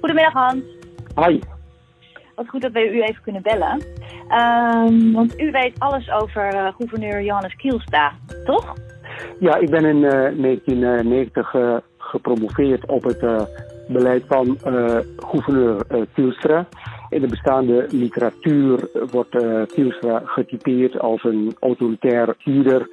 Goedemiddag 0.00 0.32
Hans. 0.32 0.62
Hoi. 1.14 1.40
Wat 2.34 2.48
goed 2.48 2.62
dat 2.62 2.72
we 2.72 2.90
u 2.90 3.02
even 3.02 3.22
kunnen 3.22 3.42
bellen. 3.42 3.82
Um, 4.30 5.12
want 5.12 5.40
u 5.40 5.50
weet 5.50 5.78
alles 5.78 6.10
over 6.10 6.54
uh, 6.54 6.68
gouverneur 6.76 7.22
Johannes 7.22 7.56
Kielstra, 7.56 8.12
toch? 8.44 8.74
Ja, 9.40 9.56
ik 9.56 9.70
ben 9.70 9.84
in 9.84 9.96
uh, 9.96 10.10
1990 10.10 11.54
uh, 11.54 11.76
gepromoveerd 11.98 12.86
op 12.86 13.04
het 13.04 13.48
beleid 13.88 14.24
van 14.26 14.58
gouverneur 15.16 15.86
Kielstra. 16.14 16.66
In 17.08 17.20
de 17.20 17.26
bestaande 17.26 17.86
literatuur 17.88 18.88
wordt 19.10 19.36
Kielstra 19.72 20.22
getypeerd 20.24 20.98
als 20.98 21.24
een 21.24 21.56
autoritair 21.60 22.34
huurder 22.38 22.88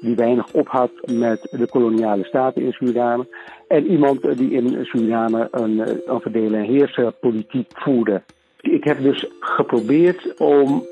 die 0.00 0.14
weinig 0.14 0.52
ophad 0.52 0.90
met 1.06 1.48
de 1.50 1.66
koloniale 1.70 2.24
staten 2.24 2.62
in 2.62 2.72
Suriname. 2.72 3.26
En 3.68 3.86
iemand 3.86 4.38
die 4.38 4.50
in 4.50 4.84
Suriname 4.84 5.48
een, 5.50 5.78
een 6.06 6.20
verdelen- 6.20 6.60
en 6.60 6.66
heersenpolitiek 6.66 7.70
voerde. 7.74 8.22
Ik 8.60 8.84
heb 8.84 9.02
dus 9.02 9.30
geprobeerd 9.40 10.38
om 10.38 10.82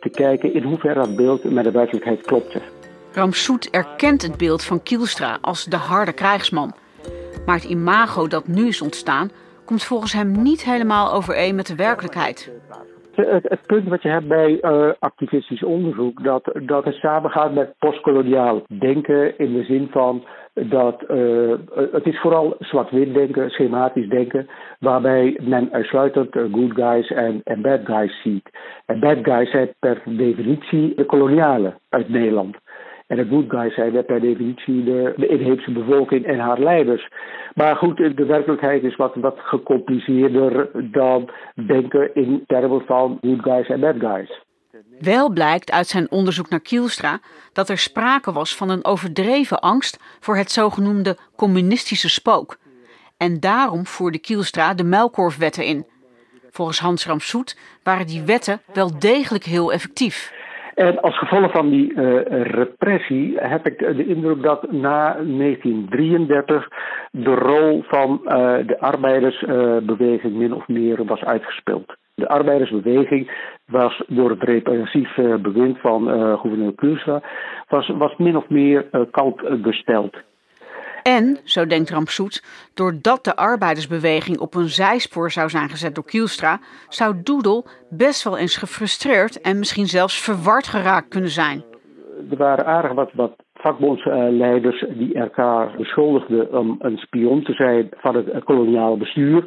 te 0.00 0.10
kijken 0.10 0.54
in 0.54 0.62
hoeverre 0.62 1.00
dat 1.00 1.16
beeld 1.16 1.44
met 1.44 1.64
de 1.64 1.70
werkelijkheid 1.70 2.20
klopte. 2.20 2.60
Ramsoet 3.12 3.70
erkent 3.70 4.22
het 4.22 4.36
beeld 4.36 4.64
van 4.64 4.82
Kielstra 4.82 5.38
als 5.40 5.64
de 5.64 5.76
harde 5.76 6.12
krijgsman. 6.12 6.74
Maar 7.46 7.54
het 7.54 7.64
imago 7.64 8.26
dat 8.26 8.46
nu 8.46 8.66
is 8.66 8.82
ontstaan, 8.82 9.30
komt 9.64 9.84
volgens 9.84 10.12
hem 10.12 10.42
niet 10.42 10.64
helemaal 10.64 11.12
overeen 11.12 11.54
met 11.54 11.66
de 11.66 11.74
werkelijkheid. 11.74 12.52
Het, 13.14 13.48
het, 13.48 13.66
punt 13.66 13.88
wat 13.88 14.02
je 14.02 14.08
hebt 14.08 14.28
bij 14.28 14.58
uh, 14.62 14.92
activistisch 14.98 15.64
onderzoek, 15.64 16.24
dat, 16.24 16.50
dat 16.62 16.84
het 16.84 16.94
samengaat 16.94 17.54
met 17.54 17.74
postkoloniaal 17.78 18.62
denken 18.78 19.38
in 19.38 19.52
de 19.52 19.64
zin 19.64 19.88
van 19.90 20.24
dat 20.54 21.04
uh, 21.10 21.54
het 21.92 22.06
is 22.06 22.20
vooral 22.20 22.56
zwart-wit 22.58 23.14
denken, 23.14 23.50
schematisch 23.50 24.08
denken, 24.08 24.48
waarbij 24.78 25.40
men 25.42 25.72
uitsluitend 25.72 26.32
good 26.52 26.72
guys 26.72 27.10
en, 27.10 27.42
bad 27.62 27.80
guys 27.84 28.20
ziet. 28.22 28.50
En 28.86 29.00
bad 29.00 29.18
guys 29.22 29.50
zijn 29.50 29.74
per 29.78 30.02
definitie 30.04 30.94
de 30.94 31.04
kolonialen 31.04 31.78
uit 31.88 32.08
Nederland. 32.08 32.56
En 33.06 33.16
de 33.16 33.26
good 33.26 33.44
guys 33.48 33.74
zijn 33.74 34.04
per 34.04 34.20
definitie 34.20 34.84
de, 34.84 35.12
de 35.16 35.26
inheemse 35.26 35.72
bevolking 35.72 36.24
en 36.24 36.38
haar 36.38 36.60
leiders. 36.60 37.08
Maar 37.54 37.76
goed, 37.76 37.96
de 37.96 38.26
werkelijkheid 38.26 38.82
is 38.82 38.96
wat, 38.96 39.14
wat 39.14 39.38
gecompliceerder 39.38 40.70
dan 40.90 41.30
denken 41.66 42.14
in 42.14 42.44
termen 42.46 42.82
van 42.86 43.18
good 43.20 43.42
guys 43.42 43.68
en 43.68 43.80
bad 43.80 43.96
guys. 43.98 44.43
Wel 45.00 45.30
blijkt 45.30 45.70
uit 45.70 45.86
zijn 45.86 46.10
onderzoek 46.10 46.48
naar 46.48 46.60
Kielstra 46.60 47.18
dat 47.52 47.68
er 47.68 47.78
sprake 47.78 48.32
was 48.32 48.56
van 48.56 48.70
een 48.70 48.84
overdreven 48.84 49.60
angst 49.60 50.18
voor 50.20 50.36
het 50.36 50.50
zogenoemde 50.50 51.16
communistische 51.36 52.08
spook. 52.08 52.58
En 53.16 53.40
daarom 53.40 53.86
voerde 53.86 54.18
Kielstra 54.18 54.74
de 54.74 54.84
muilkorfwetten 54.84 55.64
in. 55.64 55.86
Volgens 56.50 56.78
Hans 56.78 57.06
Ramsoet 57.06 57.58
waren 57.82 58.06
die 58.06 58.22
wetten 58.22 58.60
wel 58.72 58.98
degelijk 58.98 59.44
heel 59.44 59.72
effectief. 59.72 60.32
En 60.74 61.00
als 61.00 61.18
gevolg 61.18 61.52
van 61.52 61.70
die 61.70 61.92
uh, 61.92 62.20
repressie 62.42 63.34
heb 63.36 63.66
ik 63.66 63.78
de 63.78 64.06
indruk 64.06 64.42
dat 64.42 64.72
na 64.72 65.12
1933 65.12 66.68
de 67.10 67.34
rol 67.34 67.84
van 67.86 68.20
uh, 68.24 68.30
de 68.66 68.76
arbeidersbeweging 68.80 70.34
min 70.34 70.54
of 70.54 70.68
meer 70.68 71.04
was 71.04 71.24
uitgespeeld. 71.24 71.96
De 72.14 72.28
arbeidersbeweging 72.28 73.30
was 73.66 74.02
door 74.06 74.30
het 74.30 74.42
repressief 74.42 75.14
bewind 75.16 75.80
van 75.80 76.08
gouverneur 76.38 76.74
Kuusra 76.74 77.22
was, 77.68 77.88
was 77.88 78.16
min 78.16 78.36
of 78.36 78.48
meer 78.48 79.08
kant 79.10 79.40
gesteld. 79.62 80.16
En, 81.04 81.38
zo 81.44 81.66
denkt 81.66 81.90
Ramsoet, 81.90 82.42
doordat 82.74 83.24
de 83.24 83.36
arbeidersbeweging 83.36 84.38
op 84.38 84.54
een 84.54 84.68
zijspoor 84.68 85.30
zou 85.30 85.48
zijn 85.48 85.68
gezet 85.68 85.94
door 85.94 86.04
Kielstra, 86.04 86.58
zou 86.88 87.14
Doedel 87.22 87.66
best 87.90 88.24
wel 88.24 88.38
eens 88.38 88.56
gefrustreerd 88.56 89.40
en 89.40 89.58
misschien 89.58 89.86
zelfs 89.86 90.24
verward 90.24 90.66
geraakt 90.66 91.08
kunnen 91.08 91.30
zijn. 91.30 91.64
Er 92.30 92.36
waren 92.36 92.66
aardig 92.66 92.92
wat, 92.92 93.10
wat 93.12 93.36
vakbondsleiders 93.54 94.84
die 94.88 95.14
elkaar 95.14 95.74
beschuldigden 95.76 96.58
om 96.58 96.76
een 96.78 96.98
spion 96.98 97.42
te 97.42 97.52
zijn 97.52 97.88
van 97.96 98.14
het 98.14 98.44
koloniale 98.44 98.96
bestuur. 98.96 99.44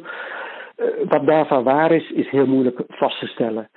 Wat 1.08 1.26
daarvan 1.26 1.62
waar 1.64 1.92
is, 1.92 2.10
is 2.10 2.30
heel 2.30 2.46
moeilijk 2.46 2.80
vast 2.88 3.18
te 3.18 3.26
stellen. 3.26 3.68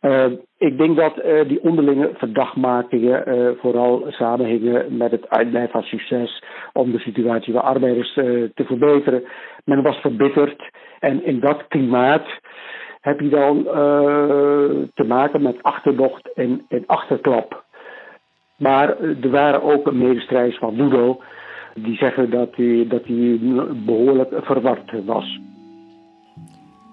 Uh, 0.00 0.26
ik 0.58 0.78
denk 0.78 0.96
dat 0.96 1.18
uh, 1.18 1.48
die 1.48 1.62
onderlinge 1.62 2.10
verdachtmakingen 2.14 3.28
uh, 3.28 3.50
vooral 3.58 4.04
samenhingen 4.08 4.96
met 4.96 5.10
het 5.10 5.28
uitblijven 5.28 5.70
van 5.70 5.82
succes 5.82 6.42
om 6.72 6.92
de 6.92 6.98
situatie 6.98 7.52
van 7.52 7.62
arbeiders 7.62 8.14
te 8.54 8.64
verbeteren. 8.64 9.22
Men 9.64 9.82
was 9.82 9.96
verbitterd 9.96 10.70
en 10.98 11.24
in 11.24 11.40
dat 11.40 11.66
klimaat 11.68 12.26
heb 13.00 13.20
je 13.20 13.28
dan 13.28 13.64
te 14.94 15.04
maken 15.06 15.42
met 15.42 15.62
achterdocht 15.62 16.32
en, 16.34 16.64
en 16.68 16.86
achterklap. 16.86 17.64
Maar 18.56 18.98
er 19.00 19.30
waren 19.30 19.62
ook 19.62 19.92
medestrijders 19.92 20.58
van 20.58 20.76
Ludo 20.76 21.20
die 21.74 21.96
zeggen 21.96 22.30
dat 22.30 22.56
hij, 22.56 22.86
dat 22.88 23.04
hij 23.04 23.38
behoorlijk 23.84 24.34
verward 24.40 25.04
was. 25.04 25.40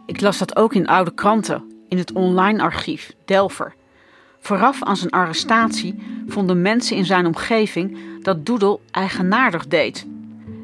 Ik 0.05 0.21
las 0.21 0.39
dat 0.39 0.57
ook 0.57 0.73
in 0.73 0.87
oude 0.87 1.13
kranten 1.13 1.76
in 1.89 1.97
het 1.97 2.11
online 2.11 2.61
archief 2.61 3.13
Delver. 3.25 3.75
Vooraf 4.39 4.83
aan 4.83 4.97
zijn 4.97 5.11
arrestatie 5.11 5.95
vonden 6.27 6.61
mensen 6.61 6.95
in 6.95 7.05
zijn 7.05 7.25
omgeving 7.25 7.97
dat 8.21 8.45
Doedel 8.45 8.81
eigenaardig 8.91 9.67
deed. 9.67 10.05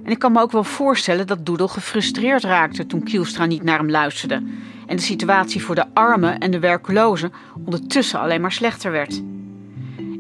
En 0.04 0.12
ik 0.12 0.20
kan 0.20 0.32
me 0.32 0.42
ook 0.42 0.52
wel 0.52 0.64
voorstellen 0.64 1.28
dat 1.28 1.46
Doedel 1.46 1.68
gefrustreerd 1.68 2.44
raakte 2.44 2.86
toen 2.86 3.04
Kielstra 3.04 3.46
niet 3.46 3.64
naar 3.64 3.78
hem 3.78 3.90
luisterde. 3.90 4.44
En 4.88 4.96
de 4.96 5.02
situatie 5.02 5.64
voor 5.64 5.76
de 5.76 5.86
armen 5.94 6.40
en 6.40 6.52
de 6.52 6.60
werklozen 6.60 7.34
ondertussen 7.66 8.20
alleen 8.20 8.42
maar 8.42 8.52
slechter 8.52 8.92
werd. 8.92 9.22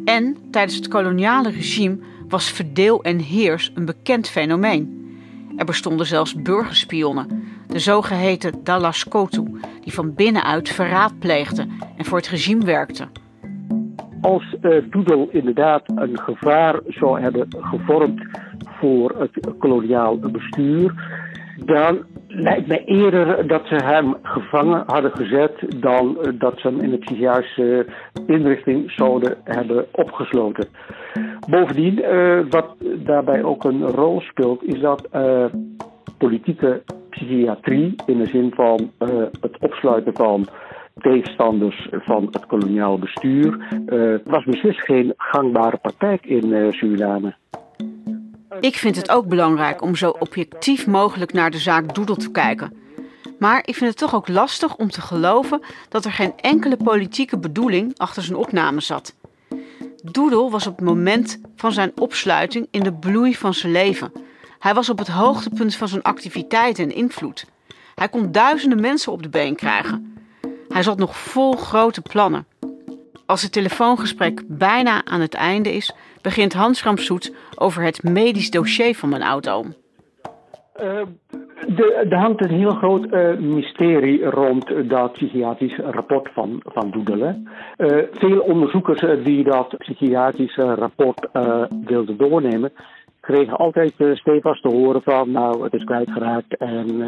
En 0.05 0.37
tijdens 0.51 0.75
het 0.75 0.87
koloniale 0.87 1.49
regime 1.49 1.97
was 2.27 2.51
verdeel 2.51 3.03
en 3.03 3.19
heers 3.19 3.71
een 3.75 3.85
bekend 3.85 4.29
fenomeen. 4.29 5.01
Er 5.57 5.65
bestonden 5.65 6.05
zelfs 6.05 6.35
burgerspionnen, 6.35 7.43
de 7.73 7.79
zogeheten 7.79 8.63
Dallas 8.63 9.07
Kotu, 9.07 9.43
die 9.81 9.93
van 9.93 10.13
binnenuit 10.15 10.69
verraad 10.69 11.19
pleegden 11.19 11.69
en 11.97 12.05
voor 12.05 12.17
het 12.17 12.27
regime 12.27 12.65
werkten. 12.65 13.09
Als 14.21 14.55
uh, 14.61 14.83
Doedel 14.89 15.27
inderdaad 15.31 15.83
een 15.85 16.19
gevaar 16.19 16.79
zou 16.87 17.19
hebben 17.19 17.47
gevormd 17.49 18.25
voor 18.79 19.15
het 19.19 19.57
koloniaal 19.57 20.19
bestuur, 20.19 20.93
dan 21.65 22.05
lijkt 22.27 22.67
mij 22.67 22.83
eerder 22.85 23.47
dat 23.47 23.65
ze 23.65 23.75
hem 23.75 24.15
gevangen 24.21 24.83
hadden 24.85 25.11
gezet 25.11 25.81
dan 25.81 26.17
eh, 26.21 26.31
dat 26.39 26.59
ze 26.59 26.67
hem 26.67 26.79
in 26.79 26.89
de 26.89 26.97
psychiatrische 26.97 27.85
inrichting 28.27 28.91
zouden 28.91 29.37
hebben 29.43 29.85
opgesloten. 29.91 30.67
Bovendien, 31.49 32.03
wat 32.49 32.75
daarbij 33.05 33.43
ook 33.43 33.63
een 33.63 33.87
rol 33.87 34.21
speelt, 34.21 34.63
is 34.63 34.79
dat 34.79 35.07
politieke 36.17 36.83
psychiatrie 37.09 37.95
in 38.05 38.17
de 38.17 38.27
zin 38.27 38.51
van 38.55 38.91
het 39.41 39.57
opsluiten 39.59 40.13
van 40.13 40.47
tegenstanders 40.97 41.87
van 41.91 42.27
het 42.31 42.45
koloniaal 42.45 42.99
bestuur, 42.99 43.57
was 44.25 44.43
beslist 44.43 44.81
geen 44.81 45.13
gangbare 45.17 45.77
praktijk 45.77 46.25
in 46.25 46.73
Suriname. 46.73 47.35
Ik 48.59 48.75
vind 48.75 48.95
het 48.95 49.11
ook 49.11 49.27
belangrijk 49.27 49.81
om 49.81 49.95
zo 49.95 50.09
objectief 50.09 50.87
mogelijk 50.87 51.33
naar 51.33 51.51
de 51.51 51.57
zaak 51.57 51.95
Doedel 51.95 52.15
te 52.15 52.31
kijken. 52.31 52.73
Maar 53.39 53.63
ik 53.65 53.75
vind 53.75 53.89
het 53.89 53.99
toch 53.99 54.15
ook 54.15 54.27
lastig 54.27 54.75
om 54.75 54.89
te 54.89 55.01
geloven 55.01 55.61
dat 55.89 56.05
er 56.05 56.11
geen 56.11 56.33
enkele 56.35 56.77
politieke 56.77 57.39
bedoeling 57.39 57.97
achter 57.97 58.23
zijn 58.23 58.37
opname 58.37 58.81
zat. 58.81 59.15
Doedel 60.11 60.51
was 60.51 60.67
op 60.67 60.75
het 60.75 60.85
moment 60.85 61.41
van 61.55 61.71
zijn 61.71 61.91
opsluiting 61.95 62.67
in 62.71 62.83
de 62.83 62.93
bloei 62.93 63.35
van 63.35 63.53
zijn 63.53 63.71
leven. 63.71 64.11
Hij 64.63 64.73
was 64.73 64.89
op 64.89 64.97
het 64.97 65.07
hoogtepunt 65.07 65.75
van 65.75 65.87
zijn 65.87 66.01
activiteit 66.01 66.79
en 66.79 66.95
invloed. 66.95 67.51
Hij 67.95 68.07
kon 68.09 68.31
duizenden 68.31 68.81
mensen 68.81 69.11
op 69.11 69.23
de 69.23 69.29
been 69.29 69.55
krijgen. 69.55 70.17
Hij 70.67 70.83
zat 70.83 70.97
nog 70.97 71.17
vol 71.17 71.51
grote 71.51 72.01
plannen. 72.01 72.45
Als 73.25 73.41
het 73.41 73.51
telefoongesprek 73.51 74.43
bijna 74.47 75.05
aan 75.05 75.21
het 75.21 75.33
einde 75.33 75.73
is, 75.73 75.95
begint 76.21 76.53
Hans 76.53 76.83
Ramsoet 76.83 77.35
over 77.55 77.83
het 77.83 78.03
medisch 78.03 78.49
dossier 78.49 78.95
van 78.95 79.09
mijn 79.09 79.23
oud-oom. 79.23 79.73
Uh, 80.81 80.99
er 82.09 82.17
hangt 82.17 82.43
een 82.43 82.57
heel 82.57 82.75
groot 82.75 83.05
uh, 83.05 83.37
mysterie 83.37 84.25
rond 84.25 84.89
dat 84.89 85.11
psychiatrisch 85.11 85.77
rapport 85.77 86.29
van, 86.33 86.61
van 86.63 86.91
Doedelen. 86.91 87.49
Uh, 87.77 87.97
veel 88.11 88.39
onderzoekers 88.39 89.23
die 89.23 89.43
dat 89.43 89.77
psychiatrische 89.77 90.73
rapport 90.73 91.27
wilden 91.85 92.17
doornemen, 92.17 92.71
kregen 93.25 93.57
altijd 93.57 93.93
stevast 94.13 94.61
te 94.61 94.69
horen 94.69 95.01
van 95.01 95.31
nou 95.31 95.63
het 95.63 95.73
is 95.73 95.83
kwijtgeraakt 95.83 96.57
en 96.57 97.01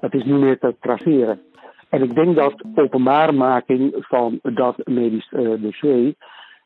het 0.00 0.14
is 0.14 0.24
niet 0.24 0.40
meer 0.40 0.58
te 0.58 0.74
traceren. 0.80 1.40
En 1.88 2.02
ik 2.02 2.14
denk 2.14 2.36
dat 2.36 2.54
openbaarmaking 2.74 3.94
van 3.98 4.38
dat 4.42 4.76
medisch 4.84 5.32
dossier 5.58 6.14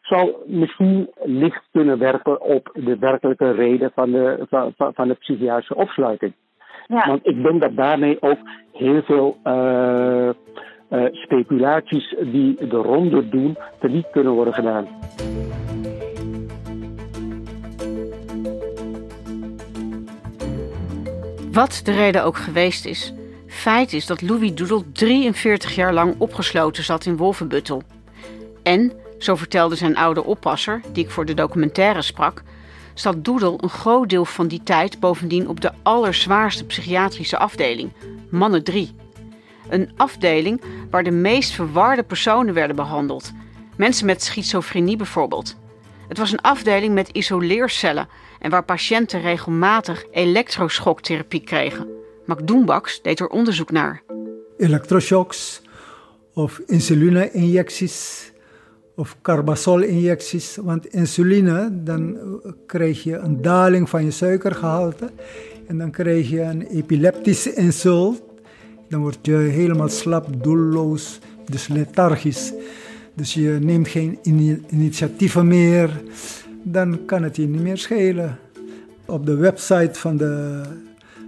zal 0.08 0.42
misschien 0.46 1.10
licht 1.24 1.62
kunnen 1.72 1.98
werpen 1.98 2.40
op 2.40 2.70
de 2.72 2.98
werkelijke 2.98 3.50
reden 3.50 3.90
van 3.94 4.10
de, 4.10 4.46
van, 4.48 4.72
van 4.76 5.08
de 5.08 5.14
psychiatrische 5.14 5.74
opsluiting. 5.74 6.32
Ja. 6.86 7.06
Want 7.06 7.26
ik 7.26 7.42
denk 7.42 7.60
dat 7.60 7.76
daarmee 7.76 8.22
ook 8.22 8.38
heel 8.72 9.02
veel 9.02 9.36
uh, 9.44 10.28
uh, 10.90 11.04
speculaties 11.12 12.14
die 12.20 12.54
de 12.68 12.76
ronde 12.76 13.28
doen, 13.28 13.56
teniet 13.78 14.10
kunnen 14.10 14.32
worden 14.32 14.54
gedaan. 14.54 14.86
Wat 21.58 21.80
de 21.84 21.92
reden 21.92 22.24
ook 22.24 22.36
geweest 22.36 22.84
is, 22.84 23.12
feit 23.46 23.92
is 23.92 24.06
dat 24.06 24.22
Louis 24.22 24.54
Doedel 24.54 24.84
43 24.92 25.74
jaar 25.74 25.92
lang 25.92 26.14
opgesloten 26.18 26.84
zat 26.84 27.06
in 27.06 27.16
Wolvenbuttel. 27.16 27.82
En 28.62 28.92
zo 29.18 29.34
vertelde 29.34 29.76
zijn 29.76 29.96
oude 29.96 30.24
oppasser, 30.24 30.80
die 30.92 31.04
ik 31.04 31.10
voor 31.10 31.24
de 31.24 31.34
documentaire 31.34 32.02
sprak, 32.02 32.42
zat 32.94 33.24
Doedel 33.24 33.58
een 33.62 33.68
groot 33.68 34.08
deel 34.08 34.24
van 34.24 34.48
die 34.48 34.62
tijd 34.62 35.00
bovendien 35.00 35.48
op 35.48 35.60
de 35.60 35.72
allerzwaarste 35.82 36.64
psychiatrische 36.64 37.38
afdeling, 37.38 37.92
Mannen 38.30 38.64
3. 38.64 38.94
Een 39.68 39.90
afdeling 39.96 40.62
waar 40.90 41.04
de 41.04 41.10
meest 41.10 41.50
verwarde 41.50 42.02
personen 42.02 42.54
werden 42.54 42.76
behandeld. 42.76 43.32
Mensen 43.76 44.06
met 44.06 44.22
schizofrenie 44.22 44.96
bijvoorbeeld. 44.96 45.56
Het 46.08 46.18
was 46.18 46.32
een 46.32 46.40
afdeling 46.40 46.94
met 46.94 47.08
isoleercellen 47.08 48.08
en 48.40 48.50
waar 48.50 48.64
patiënten 48.64 49.20
regelmatig 49.20 50.04
elektroschoktherapie 50.10 51.40
kregen. 51.40 51.88
Mac 52.26 52.46
Doenbaks 52.46 53.02
deed 53.02 53.20
er 53.20 53.28
onderzoek 53.28 53.70
naar. 53.70 54.02
Elektroshocks 54.56 55.62
of 56.34 56.60
insuline-injecties 56.66 58.32
of 58.96 59.16
carbazol-injecties. 59.22 60.56
Want 60.56 60.86
insuline, 60.86 61.82
dan 61.82 62.18
krijg 62.66 63.02
je 63.02 63.16
een 63.16 63.42
daling 63.42 63.88
van 63.88 64.04
je 64.04 64.10
suikergehalte. 64.10 65.10
En 65.66 65.78
dan 65.78 65.90
krijg 65.90 66.30
je 66.30 66.40
een 66.40 66.62
epileptische 66.62 67.54
insult. 67.54 68.22
Dan 68.88 69.00
word 69.00 69.18
je 69.22 69.36
helemaal 69.36 69.88
slap, 69.88 70.42
doelloos, 70.42 71.18
dus 71.50 71.68
lethargisch. 71.68 72.52
Dus 73.18 73.34
je 73.34 73.58
neemt 73.60 73.88
geen 73.88 74.18
initiatieven 74.68 75.46
meer. 75.46 76.02
Dan 76.62 77.04
kan 77.04 77.22
het 77.22 77.36
je 77.36 77.46
niet 77.46 77.62
meer 77.62 77.78
schelen. 77.78 78.38
Op 79.06 79.26
de 79.26 79.34
website 79.34 79.90
van 79.92 80.16
de 80.16 80.62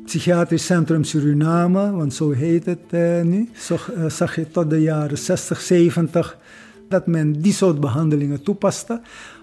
Psychiatrisch 0.05 0.65
Centrum 0.65 1.05
Suriname, 1.05 1.91
want 1.91 2.15
zo 2.15 2.31
heet 2.31 2.65
het 2.65 2.79
eh, 2.91 3.23
nu, 3.23 3.49
eh, 3.69 4.07
zag 4.09 4.37
je 4.37 4.51
tot 4.51 4.71
de 4.71 4.81
jaren 4.81 5.19
60, 5.19 5.61
70 5.61 6.39
dat 6.89 7.07
men 7.07 7.41
die 7.41 7.53
soort 7.53 7.81
behandelingen 7.81 8.43
toepaste. 8.43 9.01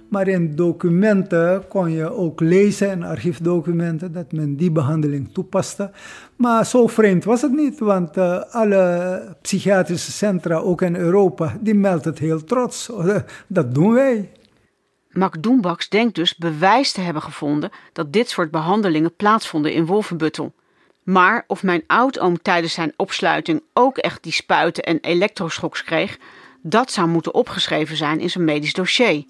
Maar 0.09 0.27
in 0.27 0.55
documenten 0.55 1.67
kon 1.67 1.91
je 1.91 2.11
ook 2.11 2.39
lezen, 2.39 2.91
in 2.91 3.03
archiefdocumenten, 3.03 4.11
dat 4.11 4.31
men 4.31 4.55
die 4.55 4.71
behandeling 4.71 5.33
toepaste. 5.33 5.91
Maar 6.35 6.65
zo 6.65 6.87
vreemd 6.87 7.23
was 7.23 7.41
het 7.41 7.51
niet, 7.51 7.79
want 7.79 8.17
uh, 8.17 8.41
alle 8.49 9.35
psychiatrische 9.41 10.11
centra, 10.11 10.55
ook 10.55 10.81
in 10.81 10.95
Europa, 10.95 11.57
die 11.61 11.75
melden 11.75 12.11
het 12.11 12.19
heel 12.19 12.43
trots. 12.43 12.89
dat 13.47 13.73
doen 13.73 13.93
wij. 13.93 14.31
Mac 15.09 15.41
Doenbaks 15.41 15.89
denkt 15.89 16.15
dus 16.15 16.35
bewijs 16.35 16.91
te 16.91 17.01
hebben 17.01 17.21
gevonden 17.21 17.69
dat 17.93 18.13
dit 18.13 18.29
soort 18.29 18.51
behandelingen 18.51 19.15
plaatsvonden 19.15 19.73
in 19.73 19.85
Wolvenbuttel. 19.85 20.53
Maar 21.03 21.43
of 21.47 21.63
mijn 21.63 21.83
oud-oom 21.87 22.41
tijdens 22.41 22.73
zijn 22.73 22.93
opsluiting 22.95 23.63
ook 23.73 23.97
echt 23.97 24.23
die 24.23 24.31
spuiten 24.31 24.83
en 24.83 24.99
elektroschocks 25.01 25.83
kreeg, 25.83 26.17
dat 26.61 26.91
zou 26.91 27.07
moeten 27.07 27.33
opgeschreven 27.33 27.97
zijn 27.97 28.19
in 28.19 28.29
zijn 28.29 28.43
medisch 28.43 28.73
dossier. 28.73 29.23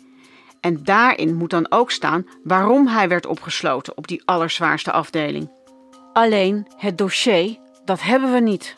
En 0.59 0.83
daarin 0.83 1.35
moet 1.35 1.49
dan 1.49 1.71
ook 1.71 1.91
staan 1.91 2.27
waarom 2.43 2.87
hij 2.87 3.07
werd 3.07 3.25
opgesloten 3.25 3.97
op 3.97 4.07
die 4.07 4.21
allerzwaarste 4.25 4.91
afdeling. 4.91 5.51
Alleen 6.13 6.67
het 6.77 6.97
dossier, 6.97 7.57
dat 7.85 8.01
hebben 8.01 8.33
we 8.33 8.39
niet. 8.39 8.75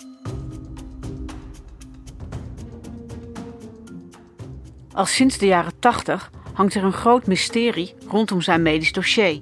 Al 4.93 5.05
sinds 5.05 5.37
de 5.37 5.45
jaren 5.45 5.79
80 5.79 6.31
hangt 6.53 6.75
er 6.75 6.83
een 6.83 6.93
groot 6.93 7.27
mysterie 7.27 7.95
rondom 8.07 8.41
zijn 8.41 8.61
medisch 8.61 8.91
dossier. 8.91 9.41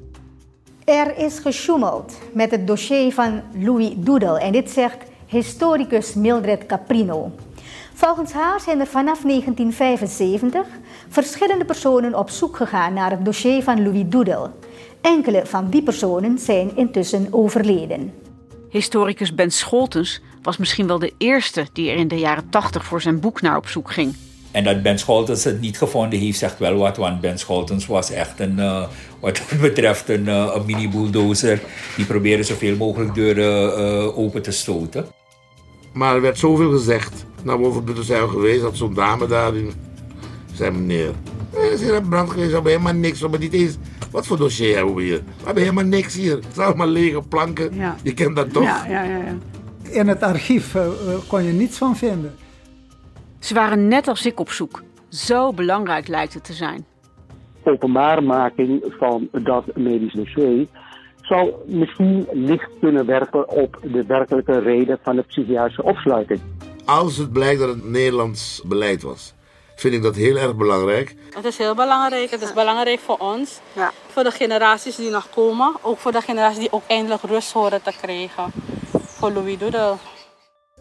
Er 0.85 1.17
is 1.17 1.39
gesjoemeld 1.39 2.17
met 2.33 2.51
het 2.51 2.67
dossier 2.67 3.13
van 3.13 3.41
Louis 3.53 3.93
Doedel 3.95 4.37
en 4.37 4.51
dit 4.51 4.69
zegt 4.69 4.97
historicus 5.25 6.13
Mildred 6.13 6.65
Caprino. 6.65 7.31
Volgens 7.93 8.31
haar 8.31 8.59
zijn 8.59 8.79
er 8.79 8.87
vanaf 8.87 9.21
1975 9.21 10.67
verschillende 11.09 11.65
personen 11.65 12.15
op 12.15 12.29
zoek 12.29 12.55
gegaan 12.55 12.93
naar 12.93 13.11
het 13.11 13.25
dossier 13.25 13.63
van 13.63 13.83
Louis 13.83 14.03
Doedel. 14.05 14.49
Enkele 15.01 15.45
van 15.45 15.69
die 15.69 15.83
personen 15.83 16.39
zijn 16.39 16.75
intussen 16.75 17.27
overleden. 17.31 18.13
Historicus 18.69 19.35
Ben 19.35 19.51
Scholtens 19.51 20.21
was 20.41 20.57
misschien 20.57 20.87
wel 20.87 20.99
de 20.99 21.13
eerste 21.17 21.65
die 21.73 21.89
er 21.89 21.97
in 21.97 22.07
de 22.07 22.19
jaren 22.19 22.49
80 22.49 22.85
voor 22.85 23.01
zijn 23.01 23.19
boek 23.19 23.41
naar 23.41 23.57
op 23.57 23.67
zoek 23.67 23.91
ging. 23.91 24.15
En 24.51 24.63
dat 24.63 24.81
Ben 24.81 24.99
Scholtens 24.99 25.43
het 25.43 25.61
niet 25.61 25.77
gevonden 25.77 26.19
heeft, 26.19 26.37
zegt 26.37 26.59
wel 26.59 26.75
wat. 26.75 26.97
Want 26.97 27.21
Ben 27.21 27.39
Scholtens 27.39 27.85
was 27.85 28.11
echt 28.11 28.39
een, 28.39 28.57
uh, 28.59 28.87
wat 29.19 29.41
betreft 29.61 30.09
een, 30.09 30.25
uh, 30.25 30.51
een 30.53 30.65
mini-bulldozer. 30.65 31.61
Die 31.95 32.05
probeerde 32.05 32.43
zoveel 32.43 32.75
mogelijk 32.75 33.13
deuren 33.13 33.79
uh, 33.79 34.17
open 34.17 34.41
te 34.41 34.51
stoten. 34.51 35.05
Maar 35.93 36.15
er 36.15 36.21
werd 36.21 36.37
zoveel 36.37 36.71
gezegd. 36.71 37.25
Nou, 37.43 37.59
boven 37.59 38.03
zijn 38.03 38.21
we 38.21 38.29
geweest, 38.29 38.61
dat 38.61 38.77
zo'n 38.77 38.93
dame 38.93 39.27
daar. 39.27 39.53
Die 39.53 39.71
zei 40.57 40.71
meneer, 40.71 41.11
er 41.53 41.71
is 41.71 41.81
hier 41.81 41.93
een 41.93 42.09
brand 42.09 42.29
geweest, 42.29 42.47
we 42.47 42.53
hebben 42.53 42.71
helemaal 42.71 42.93
niks. 42.93 43.27
Maar 43.27 43.39
niet 43.39 43.53
eens, 43.53 43.77
wat 44.11 44.27
voor 44.27 44.37
dossier 44.37 44.75
hebben 44.75 44.95
we 44.95 45.03
hier? 45.03 45.21
We 45.37 45.45
hebben 45.45 45.63
helemaal 45.63 45.83
niks 45.83 46.15
hier. 46.15 46.35
Het 46.35 46.45
zijn 46.53 46.67
allemaal 46.67 46.87
lege 46.87 47.21
planken. 47.29 47.71
Je 48.03 48.13
kent 48.13 48.35
dat 48.35 48.53
toch? 48.53 48.63
Ja, 48.63 48.85
ja, 48.87 49.03
ja, 49.03 49.17
ja. 49.17 49.37
In 49.91 50.07
het 50.07 50.23
archief 50.23 50.75
uh, 50.75 50.87
kon 51.27 51.43
je 51.43 51.51
niets 51.51 51.77
van 51.77 51.95
vinden. 51.95 52.35
Ze 53.39 53.53
waren 53.53 53.87
net 53.87 54.07
als 54.07 54.25
ik 54.25 54.39
op 54.39 54.49
zoek. 54.49 54.83
Zo 55.09 55.53
belangrijk 55.53 56.07
lijkt 56.07 56.33
het 56.33 56.43
te 56.43 56.53
zijn. 56.53 56.85
Openbaarmaking 57.63 58.93
van 58.99 59.29
dat 59.31 59.75
medisch 59.75 60.13
dossier 60.13 60.67
zal 61.21 61.63
misschien 61.67 62.27
licht 62.31 62.69
kunnen 62.79 63.05
werpen 63.05 63.49
op 63.49 63.79
de 63.81 64.05
werkelijke 64.05 64.59
reden 64.59 64.99
van 65.03 65.15
de 65.15 65.21
psychiatrische 65.21 65.83
opsluiting. 65.83 66.39
Als 66.85 67.17
het 67.17 67.31
blijkt 67.31 67.59
dat 67.59 67.69
het 67.69 67.89
Nederlands 67.89 68.63
beleid 68.65 69.01
was, 69.01 69.33
vind 69.79 69.93
ik 69.93 70.01
dat 70.01 70.15
heel 70.15 70.35
erg 70.35 70.55
belangrijk. 70.55 71.15
Het 71.35 71.45
is 71.45 71.57
heel 71.57 71.75
belangrijk. 71.75 72.29
Het 72.31 72.41
is 72.41 72.53
belangrijk 72.53 72.99
voor 72.99 73.17
ons, 73.17 73.59
ja. 73.73 73.91
voor 74.07 74.23
de 74.23 74.31
generaties 74.31 74.95
die 74.95 75.09
nog 75.09 75.29
komen, 75.29 75.75
ook 75.81 75.97
voor 75.97 76.11
de 76.11 76.21
generaties 76.21 76.59
die 76.59 76.71
ook 76.71 76.83
eindelijk 76.87 77.21
rust 77.21 77.51
horen 77.51 77.81
te 77.81 77.91
krijgen. 78.01 78.51
voor 78.91 79.31
Louis 79.31 79.57
Doodle. 79.57 79.95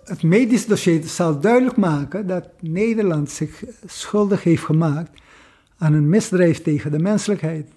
Het 0.05 0.23
medisch 0.23 0.67
dossier 0.67 1.03
zal 1.05 1.41
duidelijk 1.41 1.77
maken 1.77 2.27
dat 2.27 2.45
Nederland 2.61 3.31
zich 3.31 3.63
schuldig 3.87 4.43
heeft 4.43 4.65
gemaakt 4.65 5.21
aan 5.79 5.93
een 5.93 6.09
misdrijf 6.09 6.63
tegen 6.63 6.91
de 6.91 6.99
menselijkheid. 6.99 7.69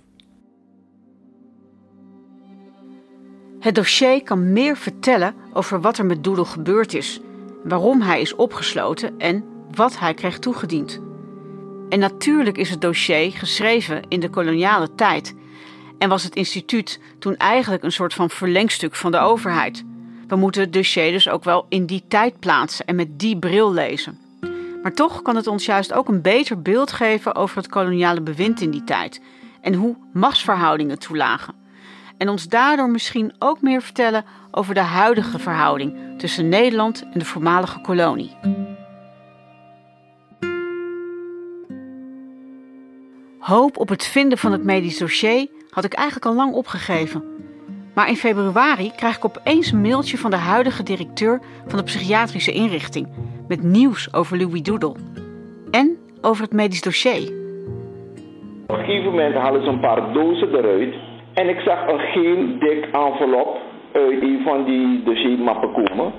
Het 3.60 3.76
dossier 3.76 4.24
kan 4.24 4.54
meer 4.54 4.78
vertellen 4.78 5.36
over 5.54 5.82
wat 5.82 5.98
er 5.98 6.06
met 6.06 6.24
Doedel 6.24 6.46
gebeurd 6.46 6.94
is, 6.94 7.22
waarom 7.64 8.02
hij 8.02 8.22
is 8.22 8.36
opgesloten 8.36 9.18
en 9.18 9.44
wat 9.76 10.00
hij 10.00 10.14
kreeg 10.14 10.40
toegediend. 10.40 11.09
En 11.90 12.00
natuurlijk 12.00 12.58
is 12.58 12.70
het 12.70 12.82
dossier 12.82 13.32
geschreven 13.32 14.02
in 14.08 14.20
de 14.20 14.30
koloniale 14.30 14.96
tijd 14.96 15.36
en 15.98 16.10
was 16.10 16.24
het 16.24 16.36
instituut 16.36 17.00
toen 17.20 17.36
eigenlijk 17.36 17.84
een 17.84 17.92
soort 17.92 18.14
van 18.14 18.30
verlengstuk 18.30 18.96
van 18.96 19.12
de 19.12 19.20
overheid. 19.20 19.84
We 20.28 20.36
moeten 20.36 20.62
het 20.62 20.74
dossier 20.74 21.12
dus 21.12 21.30
ook 21.30 21.44
wel 21.44 21.66
in 21.70 21.86
die 21.86 22.04
tijd 22.08 22.40
plaatsen 22.40 22.86
en 22.86 22.96
met 22.96 23.20
die 23.20 23.38
bril 23.38 23.74
lezen. 23.74 24.20
Maar 24.84 24.94
toch 24.94 25.22
kan 25.22 25.36
het 25.36 25.48
ons 25.48 25.66
juist 25.66 25.94
ook 25.94 26.08
een 26.08 26.22
beter 26.22 26.62
beeld 26.62 26.92
geven 26.92 27.36
over 27.36 27.58
het 27.58 27.68
koloniale 27.68 28.22
bewind 28.22 28.62
in 28.62 28.72
die 28.72 28.84
tijd 28.84 29.22
en 29.62 29.74
hoe 29.74 29.96
machtsverhoudingen 30.14 31.00
toelagen. 31.00 31.54
En 32.18 32.30
ons 32.30 32.48
daardoor 32.48 32.90
misschien 32.90 33.34
ook 33.40 33.62
meer 33.62 33.82
vertellen 33.82 34.26
over 34.52 34.74
de 34.74 34.80
huidige 34.80 35.40
verhouding 35.40 35.94
tussen 36.18 36.50
Nederland 36.50 37.04
en 37.14 37.20
de 37.20 37.26
voormalige 37.26 37.82
kolonie. 37.82 38.36
Hoop 43.50 43.78
op 43.78 43.90
het 43.90 44.08
vinden 44.08 44.38
van 44.38 44.52
het 44.52 44.64
medisch 44.64 44.98
dossier 44.98 45.48
had 45.70 45.84
ik 45.84 45.94
eigenlijk 45.94 46.26
al 46.26 46.36
lang 46.36 46.54
opgegeven. 46.54 47.24
Maar 47.96 48.08
in 48.08 48.16
februari 48.16 48.92
krijg 48.96 49.16
ik 49.18 49.26
opeens 49.26 49.72
een 49.72 49.82
mailtje 49.82 50.18
van 50.18 50.32
de 50.32 50.38
huidige 50.38 50.84
directeur 50.84 51.40
van 51.68 51.78
de 51.78 51.84
psychiatrische 51.84 52.52
inrichting 52.52 53.08
met 53.48 53.64
nieuws 53.64 54.14
over 54.14 54.38
Louis 54.38 54.62
Doodle 54.62 54.96
en 55.72 55.98
over 56.22 56.44
het 56.44 56.54
medisch 56.54 56.82
dossier. 56.82 57.32
Op 58.68 58.78
een 58.78 58.86
gegeven 58.86 59.10
moment 59.12 59.36
halen 59.36 59.64
ze 59.64 59.70
een 59.70 59.80
paar 59.80 60.14
dozen 60.14 60.56
eruit 60.56 60.94
en 61.34 61.50
ik 61.50 61.60
zag 61.60 61.88
een 61.88 62.00
geen 62.00 62.60
dik 62.60 62.86
envelop 62.86 63.58
uit 63.94 64.22
een 64.22 64.42
van 64.44 64.66
die 64.66 65.04
dossiermappen 65.04 65.72
komen. 65.74 66.14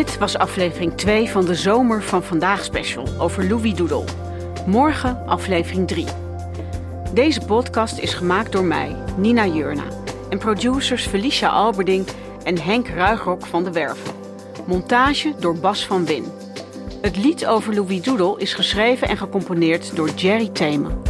Dit 0.00 0.18
was 0.18 0.38
aflevering 0.38 0.96
2 0.96 1.28
van 1.28 1.44
de 1.44 1.54
Zomer 1.54 2.02
van 2.02 2.22
Vandaag 2.22 2.64
special 2.64 3.08
over 3.18 3.48
Louis 3.48 3.74
Doodle. 3.74 4.04
Morgen 4.66 5.26
aflevering 5.26 5.88
3. 5.88 6.06
Deze 7.14 7.40
podcast 7.40 7.98
is 7.98 8.14
gemaakt 8.14 8.52
door 8.52 8.64
mij, 8.64 8.96
Nina 9.16 9.46
Jurna, 9.46 9.84
en 10.28 10.38
producers 10.38 11.06
Felicia 11.06 11.48
Alberding 11.48 12.06
en 12.44 12.58
Henk 12.58 12.88
Ruigrok 12.88 13.46
van 13.46 13.64
de 13.64 13.72
Werven. 13.72 14.14
Montage 14.66 15.34
door 15.38 15.58
Bas 15.58 15.86
van 15.86 16.04
Win. 16.04 16.24
Het 17.00 17.16
lied 17.16 17.46
over 17.46 17.74
Louis 17.74 18.02
Doodle 18.02 18.38
is 18.38 18.54
geschreven 18.54 19.08
en 19.08 19.16
gecomponeerd 19.16 19.96
door 19.96 20.08
Jerry 20.08 20.48
Themen. 20.48 21.09